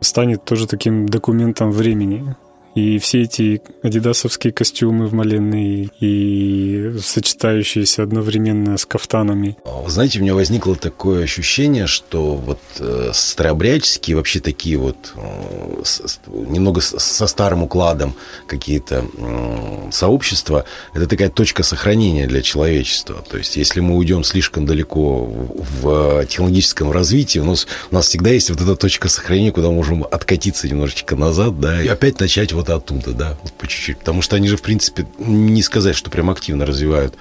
станет 0.00 0.44
тоже 0.44 0.66
таким 0.66 1.08
документом 1.08 1.70
времени. 1.70 2.34
И 2.74 2.98
все 2.98 3.22
эти 3.22 3.62
адидасовские 3.82 4.52
костюмы 4.52 5.06
в 5.06 5.12
Маленной 5.12 5.90
и 5.98 6.92
сочетающиеся 7.02 8.04
одновременно 8.04 8.76
с 8.76 8.86
кафтанами. 8.86 9.56
Вы 9.64 9.90
знаете, 9.90 10.20
у 10.20 10.22
меня 10.22 10.34
возникло 10.34 10.76
такое 10.76 11.24
ощущение, 11.24 11.86
что 11.86 12.36
вот 12.36 12.60
э, 12.78 13.10
старообрядческие 13.12 14.16
вообще 14.16 14.38
такие 14.38 14.78
вот 14.78 15.12
э, 15.16 15.82
немного 16.28 16.80
со 16.80 17.26
старым 17.26 17.64
укладом 17.64 18.14
какие-то 18.46 19.04
э, 19.16 19.90
сообщества, 19.90 20.64
это 20.94 21.06
такая 21.08 21.28
точка 21.30 21.64
сохранения 21.64 22.28
для 22.28 22.42
человечества. 22.42 23.24
То 23.28 23.38
есть, 23.38 23.56
если 23.56 23.80
мы 23.80 23.96
уйдем 23.96 24.22
слишком 24.22 24.64
далеко 24.64 25.24
в, 25.24 25.60
в 25.82 26.26
технологическом 26.26 26.92
развитии, 26.92 27.40
у 27.40 27.44
нас, 27.44 27.66
у 27.90 27.94
нас 27.94 28.06
всегда 28.06 28.30
есть 28.30 28.50
вот 28.50 28.60
эта 28.60 28.76
точка 28.76 29.08
сохранения, 29.08 29.50
куда 29.50 29.68
мы 29.68 29.74
можем 29.74 30.04
откатиться 30.04 30.68
немножечко 30.68 31.16
назад, 31.16 31.58
да, 31.58 31.82
и 31.82 31.88
опять 31.88 32.20
начать 32.20 32.52
вот 32.52 32.59
оттуда, 32.68 33.12
да, 33.12 33.36
вот 33.42 33.52
по 33.52 33.66
чуть-чуть. 33.66 33.98
Потому 33.98 34.22
что 34.22 34.36
они 34.36 34.48
же, 34.48 34.56
в 34.56 34.62
принципе, 34.62 35.06
не 35.18 35.62
сказать, 35.62 35.96
что 35.96 36.10
прям 36.10 36.30
активно 36.30 36.66
развивают 36.66 37.14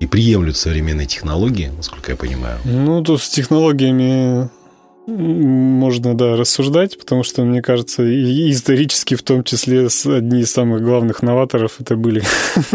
и 0.00 0.06
приемлют 0.06 0.56
современные 0.56 1.06
технологии, 1.06 1.72
насколько 1.76 2.12
я 2.12 2.16
понимаю. 2.16 2.58
Ну, 2.64 3.02
тут 3.02 3.22
с 3.22 3.28
технологиями 3.28 4.48
можно, 5.06 6.16
да, 6.16 6.36
рассуждать, 6.36 6.98
потому 6.98 7.22
что, 7.22 7.44
мне 7.44 7.62
кажется, 7.62 8.02
и 8.02 8.50
исторически 8.50 9.14
в 9.14 9.22
том 9.22 9.44
числе 9.44 9.86
одни 10.06 10.40
из 10.40 10.50
самых 10.50 10.82
главных 10.82 11.22
новаторов 11.22 11.80
это 11.80 11.96
были 11.96 12.22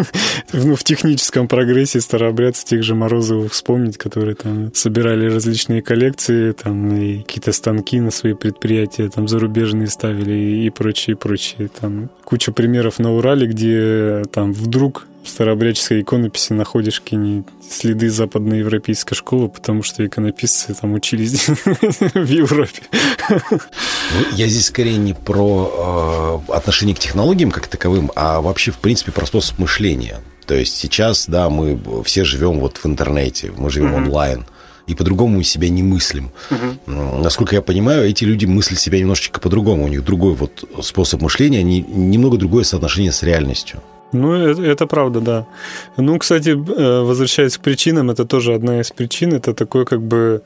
ну, 0.54 0.76
в 0.76 0.84
техническом 0.84 1.48
прогрессе 1.48 2.00
старообрядцы 2.00 2.65
тех 2.65 2.84
же 2.84 2.96
Морозовых 2.96 3.52
вспомнить, 3.52 3.98
которые 3.98 4.36
там 4.36 4.72
собирали 4.74 5.30
различные 5.30 5.82
коллекции, 5.82 6.54
там 6.54 6.96
и 6.96 7.17
какие-то 7.20 7.52
станки 7.52 8.00
на 8.00 8.12
свои 8.12 8.34
предприятия 8.34 9.10
там 9.10 9.28
зарубежные 9.28 9.88
ставили 9.88 10.65
и 10.65 10.70
прочее, 10.70 11.15
прочее. 11.15 11.70
Там 11.80 12.10
куча 12.24 12.52
примеров 12.52 13.00
на 13.00 13.13
Урале, 13.13 13.48
где 13.48 14.24
там 14.32 14.54
вдруг 14.54 15.08
в 15.23 15.29
старообрядческой 15.29 16.01
иконописи 16.01 16.53
находишь 16.53 17.01
какие-нибудь 17.01 17.47
следы 17.69 18.10
западноевропейской 18.10 19.15
школы, 19.15 19.49
потому 19.49 19.84
что 19.84 20.05
иконописцы 20.05 20.73
там 20.73 20.93
учились 20.93 21.47
в 22.13 22.29
Европе. 22.29 22.81
Ну, 23.29 24.25
я 24.34 24.47
здесь 24.47 24.67
скорее 24.67 24.97
не 24.97 25.13
про 25.13 26.41
э, 26.47 26.53
отношение 26.53 26.95
к 26.95 26.99
технологиям 26.99 27.51
как 27.51 27.67
таковым, 27.67 28.12
а 28.15 28.41
вообще, 28.41 28.71
в 28.71 28.77
принципе, 28.77 29.12
про 29.12 29.25
способ 29.25 29.60
мышления. 29.60 30.19
То 30.45 30.55
есть 30.55 30.75
сейчас, 30.75 31.27
да, 31.27 31.49
мы 31.49 31.79
все 32.03 32.25
живем 32.25 32.60
вот 32.60 32.77
в 32.77 32.86
интернете, 32.86 33.51
мы 33.55 33.69
живем 33.69 33.93
mm-hmm. 33.93 34.05
онлайн 34.05 34.45
и 34.88 34.95
по-другому 34.95 35.38
мы 35.38 35.43
себя 35.43 35.69
не 35.69 35.84
мыслим. 35.84 36.31
Угу. 36.49 36.91
Насколько 37.21 37.55
я 37.55 37.62
понимаю, 37.62 38.10
эти 38.10 38.25
люди 38.25 38.45
мыслят 38.45 38.79
себя 38.79 38.99
немножечко 38.99 39.39
по-другому. 39.39 39.86
У 39.86 39.88
них 39.88 40.03
другой 40.03 40.34
вот 40.34 40.65
способ 40.81 41.21
мышления, 41.21 41.60
они 41.60 41.81
немного 41.81 42.38
другое 42.38 42.63
соотношение 42.63 43.12
с 43.12 43.23
реальностью. 43.23 43.81
Ну, 44.12 44.34
это, 44.34 44.62
это 44.62 44.88
правда, 44.88 45.21
да. 45.21 45.47
Ну, 45.97 46.17
кстати, 46.19 46.50
э, 46.50 47.02
возвращаясь 47.02 47.58
к 47.58 47.62
причинам, 47.62 48.10
это 48.10 48.26
тоже 48.26 48.54
одна 48.54 48.82
из 48.82 48.91
причин. 48.91 49.34
Это 49.34 49.54
такой 49.54 49.86
как 49.86 50.02
бы 50.02 50.41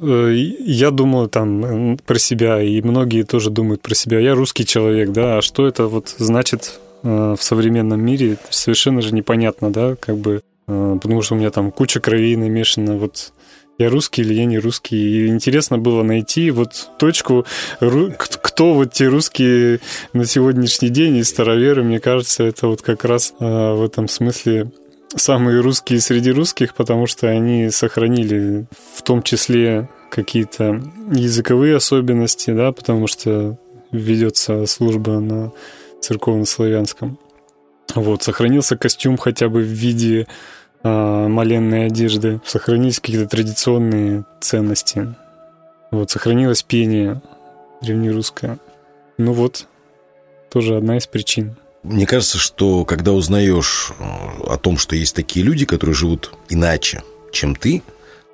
э, 0.00 0.32
я 0.34 0.90
думаю 0.90 1.28
там 1.28 1.98
про 2.06 2.18
себя, 2.18 2.62
и 2.62 2.82
многие 2.82 3.22
тоже 3.22 3.50
думают 3.50 3.80
про 3.80 3.94
себя. 3.94 4.18
Я 4.18 4.34
русский 4.34 4.66
человек, 4.66 5.10
да, 5.10 5.38
а 5.38 5.42
что 5.42 5.66
это 5.66 5.86
вот 5.86 6.14
значит 6.18 6.80
э, 7.02 7.34
в 7.38 7.42
современном 7.42 8.00
мире? 8.00 8.36
Совершенно 8.50 9.00
же 9.00 9.14
непонятно, 9.14 9.72
да, 9.72 9.96
как 9.96 10.16
бы, 10.16 10.42
потому 10.66 11.22
что 11.22 11.34
у 11.34 11.38
меня 11.38 11.50
там 11.50 11.70
куча 11.70 12.00
кровей 12.00 12.36
намешана. 12.36 12.96
Вот 12.96 13.32
я 13.78 13.88
русский 13.88 14.22
или 14.22 14.34
я 14.34 14.44
не 14.44 14.58
русский. 14.58 14.96
И 14.96 15.28
интересно 15.28 15.78
было 15.78 16.02
найти 16.02 16.50
вот 16.50 16.90
точку, 16.98 17.46
кто 17.78 18.74
вот 18.74 18.92
те 18.92 19.06
русские 19.06 19.80
на 20.12 20.26
сегодняшний 20.26 20.88
день 20.88 21.16
и 21.16 21.22
староверы, 21.22 21.84
мне 21.84 22.00
кажется, 22.00 22.44
это 22.44 22.66
вот 22.66 22.82
как 22.82 23.04
раз 23.04 23.34
а, 23.38 23.74
в 23.74 23.84
этом 23.84 24.08
смысле 24.08 24.70
самые 25.14 25.60
русские 25.60 26.00
среди 26.00 26.32
русских, 26.32 26.74
потому 26.74 27.06
что 27.06 27.28
они 27.28 27.70
сохранили 27.70 28.66
в 28.94 29.02
том 29.02 29.22
числе 29.22 29.88
какие-то 30.10 30.82
языковые 31.12 31.76
особенности, 31.76 32.50
да, 32.50 32.72
потому 32.72 33.06
что 33.06 33.58
ведется 33.92 34.66
служба 34.66 35.20
на 35.20 35.52
церковно-славянском. 36.00 37.18
Вот, 37.94 38.22
сохранился 38.22 38.76
костюм 38.76 39.16
хотя 39.16 39.48
бы 39.48 39.60
в 39.60 39.66
виде 39.66 40.26
э, 40.82 41.28
моленной 41.28 41.86
одежды, 41.86 42.40
сохранились 42.44 43.00
какие-то 43.00 43.28
традиционные 43.28 44.24
ценности. 44.40 45.14
Вот, 45.90 46.10
сохранилось 46.10 46.62
пение 46.62 47.20
древнерусское. 47.80 48.58
Ну 49.16 49.32
вот, 49.32 49.66
тоже 50.50 50.76
одна 50.76 50.96
из 50.96 51.06
причин. 51.06 51.56
Мне 51.82 52.06
кажется, 52.06 52.38
что 52.38 52.84
когда 52.84 53.12
узнаешь 53.12 53.92
э, 53.98 54.04
о 54.46 54.58
том, 54.58 54.78
что 54.78 54.96
есть 54.96 55.14
такие 55.14 55.44
люди, 55.44 55.64
которые 55.64 55.94
живут 55.94 56.32
иначе, 56.48 57.02
чем 57.32 57.54
ты, 57.54 57.82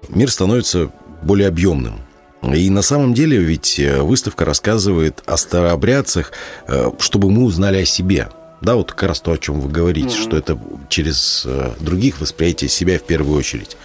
мир 0.08 0.30
становится 0.30 0.90
более 1.22 1.48
объемным. 1.48 2.00
И 2.42 2.68
на 2.68 2.82
самом 2.82 3.14
деле 3.14 3.38
ведь 3.38 3.78
э, 3.78 4.02
выставка 4.02 4.44
рассказывает 4.44 5.22
о 5.26 5.36
старообрядцах, 5.36 6.32
э, 6.66 6.90
чтобы 6.98 7.30
мы 7.30 7.44
узнали 7.44 7.82
о 7.82 7.84
себе. 7.84 8.28
Да, 8.64 8.76
вот 8.76 8.92
как 8.92 9.10
раз 9.10 9.20
то, 9.20 9.32
о 9.32 9.38
чем 9.38 9.60
вы 9.60 9.68
говорите, 9.68 10.08
mm-hmm. 10.08 10.22
что 10.22 10.36
это 10.36 10.58
через 10.88 11.46
других 11.80 12.20
восприятие 12.20 12.70
себя 12.70 12.98
в 12.98 13.02
первую 13.02 13.38
очередь. 13.38 13.76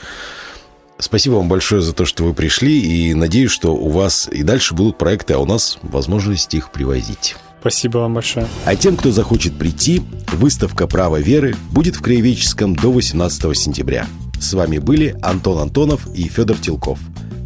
Спасибо 0.97 1.35
вам 1.35 1.47
большое 1.47 1.81
за 1.81 1.93
то, 1.93 2.05
что 2.05 2.23
вы 2.23 2.33
пришли, 2.33 2.79
и 2.79 3.13
надеюсь, 3.13 3.51
что 3.51 3.75
у 3.75 3.89
вас 3.89 4.29
и 4.31 4.43
дальше 4.43 4.73
будут 4.73 4.97
проекты, 4.97 5.33
а 5.33 5.39
у 5.39 5.45
нас 5.45 5.77
возможность 5.81 6.53
их 6.53 6.71
привозить. 6.71 7.35
Спасибо 7.59 7.99
вам 7.99 8.13
большое. 8.13 8.47
А 8.65 8.75
тем, 8.75 8.95
кто 8.95 9.11
захочет 9.11 9.57
прийти, 9.57 10.01
выставка 10.31 10.87
«Право 10.87 11.17
веры» 11.17 11.55
будет 11.71 11.97
в 11.97 12.01
Краеведческом 12.01 12.75
до 12.75 12.91
18 12.91 13.57
сентября. 13.57 14.07
С 14.39 14.53
вами 14.53 14.77
были 14.77 15.17
Антон 15.21 15.59
Антонов 15.59 16.07
и 16.15 16.23
Федор 16.29 16.57
Телков. 16.57 16.99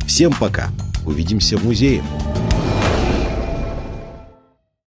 Всем 0.06 0.34
пока. 0.34 0.70
Увидимся 1.06 1.58
в 1.58 1.66
музее. 1.66 2.04